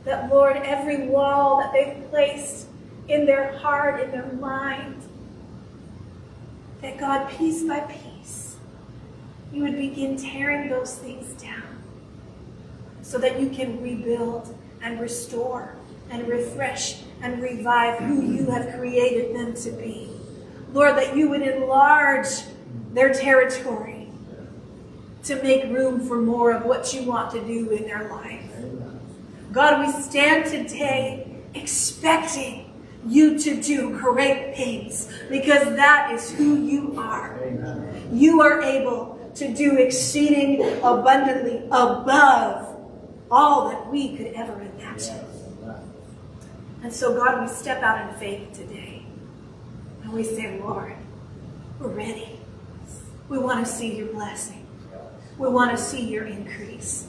That, 0.05 0.29
Lord, 0.29 0.57
every 0.57 1.07
wall 1.07 1.59
that 1.59 1.71
they've 1.71 2.09
placed 2.09 2.67
in 3.07 3.25
their 3.25 3.57
heart, 3.57 4.01
in 4.01 4.11
their 4.11 4.31
mind, 4.33 5.01
that 6.81 6.97
God, 6.97 7.29
piece 7.29 7.63
by 7.63 7.79
piece, 7.81 8.57
you 9.53 9.61
would 9.63 9.77
begin 9.77 10.17
tearing 10.17 10.69
those 10.69 10.95
things 10.95 11.41
down 11.41 11.81
so 13.01 13.17
that 13.19 13.39
you 13.39 13.49
can 13.49 13.81
rebuild 13.81 14.57
and 14.81 14.99
restore 14.99 15.75
and 16.09 16.27
refresh 16.27 17.03
and 17.21 17.41
revive 17.41 17.99
who 17.99 18.21
you 18.21 18.49
have 18.49 18.77
created 18.77 19.35
them 19.35 19.53
to 19.55 19.71
be. 19.71 20.09
Lord, 20.73 20.97
that 20.97 21.15
you 21.15 21.29
would 21.29 21.41
enlarge 21.41 22.27
their 22.91 23.13
territory 23.13 24.09
to 25.23 25.41
make 25.41 25.63
room 25.65 26.05
for 26.05 26.19
more 26.19 26.51
of 26.51 26.65
what 26.65 26.93
you 26.93 27.03
want 27.03 27.31
to 27.31 27.39
do 27.45 27.69
in 27.69 27.83
their 27.83 28.09
life. 28.09 28.52
God, 29.53 29.85
we 29.85 30.01
stand 30.01 30.47
today 30.47 31.27
expecting 31.53 32.73
you 33.05 33.37
to 33.37 33.61
do 33.61 33.95
great 33.99 34.55
things 34.55 35.13
because 35.29 35.63
that 35.75 36.11
is 36.11 36.31
who 36.31 36.65
you 36.65 36.95
are. 36.97 37.39
You 38.11 38.41
are 38.41 38.63
able 38.63 39.31
to 39.35 39.53
do 39.53 39.77
exceeding 39.77 40.79
abundantly 40.79 41.65
above 41.67 42.75
all 43.29 43.69
that 43.69 43.91
we 43.91 44.17
could 44.17 44.33
ever 44.33 44.59
imagine. 44.59 45.19
And 46.81 46.91
so, 46.91 47.15
God, 47.15 47.39
we 47.41 47.47
step 47.47 47.83
out 47.83 48.09
in 48.09 48.17
faith 48.17 48.53
today 48.53 49.05
and 50.01 50.11
we 50.11 50.23
say, 50.23 50.59
Lord, 50.59 50.95
we're 51.79 51.89
ready. 51.89 52.39
We 53.29 53.37
want 53.37 53.63
to 53.63 53.71
see 53.71 53.97
your 53.97 54.07
blessing. 54.07 54.65
We 55.37 55.47
want 55.47 55.69
to 55.71 55.77
see 55.77 56.01
your 56.01 56.25
increase. 56.25 57.07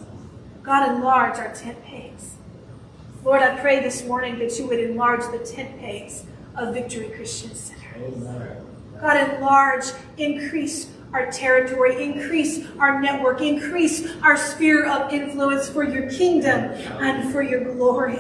God, 0.63 0.95
enlarge 0.95 1.39
our 1.39 1.55
tent 1.55 1.83
pegs. 1.85 2.34
Lord, 3.25 3.41
I 3.41 3.59
pray 3.59 3.81
this 3.81 4.05
morning 4.05 4.39
that 4.41 4.59
you 4.59 4.67
would 4.67 4.79
enlarge 4.79 5.23
the 5.33 5.39
tent 5.39 5.81
pegs 5.81 6.25
of 6.57 6.75
Victory 6.75 7.09
Christian 7.09 7.55
Center. 7.55 8.63
God, 9.01 9.17
enlarge, 9.17 9.87
increase 10.19 10.91
our 11.15 11.33
territory, 11.33 12.05
increase 12.05 12.67
our 12.79 13.01
network, 13.01 13.41
increase 13.41 14.15
our 14.23 14.37
sphere 14.37 14.87
of 14.87 15.11
influence 15.11 15.71
for 15.71 15.85
your 15.85 16.11
kingdom 16.11 16.65
and 17.01 17.33
for 17.33 17.41
your 17.41 17.65
glory. 17.75 18.19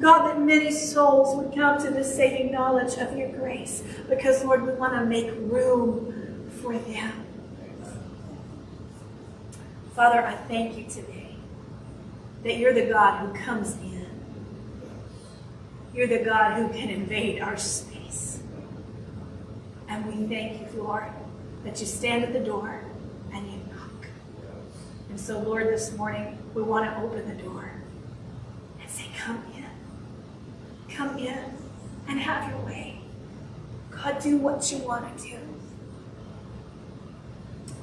God, 0.00 0.26
that 0.26 0.40
many 0.40 0.70
souls 0.70 1.36
would 1.36 1.54
come 1.54 1.78
to 1.82 1.90
the 1.90 2.02
saving 2.02 2.50
knowledge 2.50 2.96
of 2.96 3.14
your 3.18 3.28
grace 3.32 3.84
because, 4.08 4.42
Lord, 4.42 4.62
we 4.62 4.72
want 4.72 4.94
to 4.94 5.04
make 5.04 5.30
room 5.36 6.50
for 6.62 6.78
them. 6.78 7.12
Father, 9.94 10.26
I 10.26 10.34
thank 10.34 10.78
you 10.78 10.84
today 10.84 11.36
that 12.42 12.56
you're 12.56 12.72
the 12.72 12.86
God 12.86 13.18
who 13.18 13.34
comes 13.44 13.76
in. 13.76 13.99
You're 15.92 16.06
the 16.06 16.18
God 16.18 16.56
who 16.56 16.68
can 16.68 16.88
invade 16.88 17.42
our 17.42 17.56
space. 17.56 18.40
And 19.88 20.06
we 20.06 20.26
thank 20.28 20.60
you, 20.60 20.82
Lord, 20.82 21.10
that 21.64 21.80
you 21.80 21.86
stand 21.86 22.24
at 22.24 22.32
the 22.32 22.40
door 22.40 22.84
and 23.32 23.50
you 23.50 23.58
knock. 23.74 24.06
And 25.08 25.18
so, 25.18 25.40
Lord, 25.40 25.66
this 25.66 25.92
morning 25.96 26.38
we 26.54 26.62
want 26.62 26.86
to 26.86 27.02
open 27.02 27.28
the 27.28 27.42
door 27.42 27.72
and 28.80 28.88
say, 28.88 29.06
Come 29.18 29.42
in. 29.56 30.94
Come 30.94 31.18
in 31.18 31.38
and 32.08 32.20
have 32.20 32.48
your 32.48 32.60
way. 32.64 33.00
God, 33.90 34.20
do 34.22 34.36
what 34.36 34.70
you 34.70 34.78
want 34.78 35.18
to 35.18 35.24
do. 35.24 35.38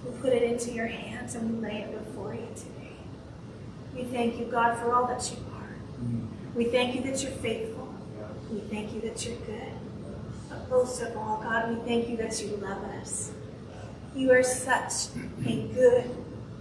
We 0.06 0.12
put 0.22 0.32
it 0.32 0.44
into 0.44 0.72
your 0.72 0.88
hands 0.88 1.36
and 1.36 1.62
we 1.62 1.68
lay 1.68 1.82
it 1.82 2.06
before 2.06 2.34
you 2.34 2.48
today. 2.56 2.96
We 3.94 4.04
thank 4.06 4.40
you, 4.40 4.46
God, 4.46 4.78
for 4.78 4.94
all 4.94 5.06
that 5.08 5.30
you 5.30 5.38
are. 5.54 5.76
Mm. 6.02 6.28
We 6.56 6.66
thank 6.66 6.96
you 6.96 7.02
that 7.02 7.22
you're 7.22 7.32
faithful. 7.34 7.87
We 8.52 8.60
thank 8.62 8.94
you 8.94 9.02
that 9.02 9.26
you're 9.26 9.38
good. 9.38 9.74
But 10.50 10.70
most 10.70 11.02
of 11.02 11.18
all, 11.18 11.42
God, 11.42 11.70
we 11.70 11.76
thank 11.86 12.08
you 12.08 12.16
that 12.18 12.42
you 12.42 12.56
love 12.58 12.82
us. 13.02 13.32
You 14.16 14.32
are 14.32 14.44
such 14.44 15.08
a 15.46 15.68
good, 15.74 16.10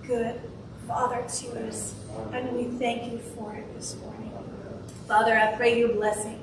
good 0.07 0.40
Father 0.88 1.22
to 1.22 1.66
us. 1.68 1.94
And 2.33 2.57
we 2.57 2.64
thank 2.79 3.12
you 3.12 3.18
for 3.18 3.55
it 3.55 3.72
this 3.77 3.96
morning. 4.01 4.33
Father, 5.07 5.38
I 5.38 5.55
pray 5.57 5.79
your 5.79 5.90
blessing 5.90 6.40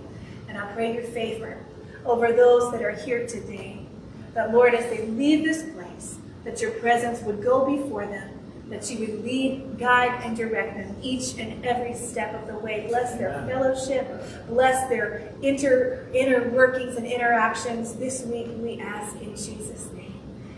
and 0.48 0.58
I 0.58 0.72
pray 0.74 0.94
your 0.94 1.04
favor 1.04 1.58
over 2.06 2.32
those 2.32 2.72
that 2.72 2.82
are 2.82 2.92
here 2.92 3.28
today. 3.28 3.86
That, 4.34 4.54
Lord, 4.54 4.74
as 4.74 4.90
they 4.90 5.06
leave 5.08 5.44
this 5.44 5.64
place, 5.74 6.18
that 6.46 6.62
your 6.62 6.72
presence 6.72 7.22
would 7.22 7.44
go 7.44 7.66
before 7.66 8.06
them, 8.06 8.33
that 8.70 8.90
you 8.90 9.00
would 9.00 9.24
lead, 9.24 9.78
guide, 9.78 10.22
and 10.24 10.38
direct 10.38 10.78
them 10.78 10.96
each 11.02 11.38
and 11.38 11.64
every 11.66 11.94
step 11.94 12.34
of 12.34 12.48
the 12.48 12.58
way. 12.58 12.86
Bless 12.88 13.18
their 13.18 13.46
fellowship, 13.48 14.08
bless 14.48 14.88
their 14.90 15.34
inter, 15.42 16.08
inner 16.14 16.50
workings 16.50 16.96
and 16.96 17.06
interactions. 17.06 17.94
This 17.96 18.24
week 18.24 18.48
we 18.58 18.80
ask 18.80 19.16
in 19.22 19.32
Jesus' 19.32 19.90
name. 19.94 20.14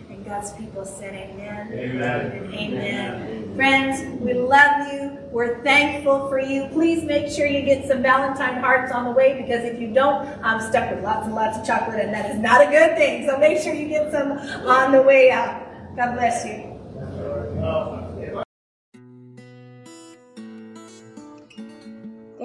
And 0.09 0.23
God's 0.23 0.53
people 0.53 0.85
said 0.85 1.13
amen. 1.13 1.73
Amen. 1.73 2.31
And 2.31 2.53
amen. 2.53 3.55
Friends, 3.55 4.21
we 4.21 4.33
love 4.33 4.93
you. 4.93 5.17
We're 5.31 5.63
thankful 5.63 6.29
for 6.29 6.39
you. 6.39 6.67
Please 6.71 7.03
make 7.03 7.29
sure 7.29 7.47
you 7.47 7.63
get 7.63 7.87
some 7.87 8.03
Valentine 8.03 8.61
hearts 8.61 8.91
on 8.91 9.05
the 9.05 9.11
way 9.11 9.41
because 9.41 9.65
if 9.65 9.81
you 9.81 9.93
don't, 9.93 10.27
I'm 10.43 10.61
stuck 10.61 10.91
with 10.91 11.03
lots 11.03 11.25
and 11.25 11.35
lots 11.35 11.57
of 11.57 11.65
chocolate 11.65 11.99
and 11.99 12.13
that 12.13 12.29
is 12.29 12.39
not 12.39 12.61
a 12.61 12.65
good 12.69 12.95
thing. 12.95 13.27
So 13.27 13.37
make 13.39 13.57
sure 13.61 13.73
you 13.73 13.87
get 13.87 14.11
some 14.11 14.33
on 14.67 14.91
the 14.91 15.01
way 15.01 15.31
out. 15.31 15.63
God 15.95 16.13
bless 16.13 16.45
you. 16.45 16.75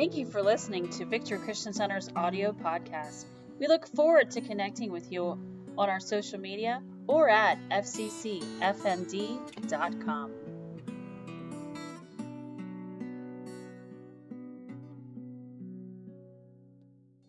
Thank 0.01 0.17
you 0.17 0.25
for 0.25 0.41
listening 0.41 0.89
to 0.93 1.05
Victory 1.05 1.37
Christian 1.37 1.75
Center's 1.75 2.09
audio 2.17 2.53
podcast. 2.53 3.27
We 3.59 3.69
look 3.69 3.87
forward 3.87 4.31
to 4.31 4.41
connecting 4.41 4.91
with 4.91 5.13
you 5.13 5.39
on 5.77 5.91
our 5.91 6.01
social 6.01 6.41
media 6.41 6.83
or 7.07 7.29
at 7.29 7.59
fccfmd.com. 7.69 8.41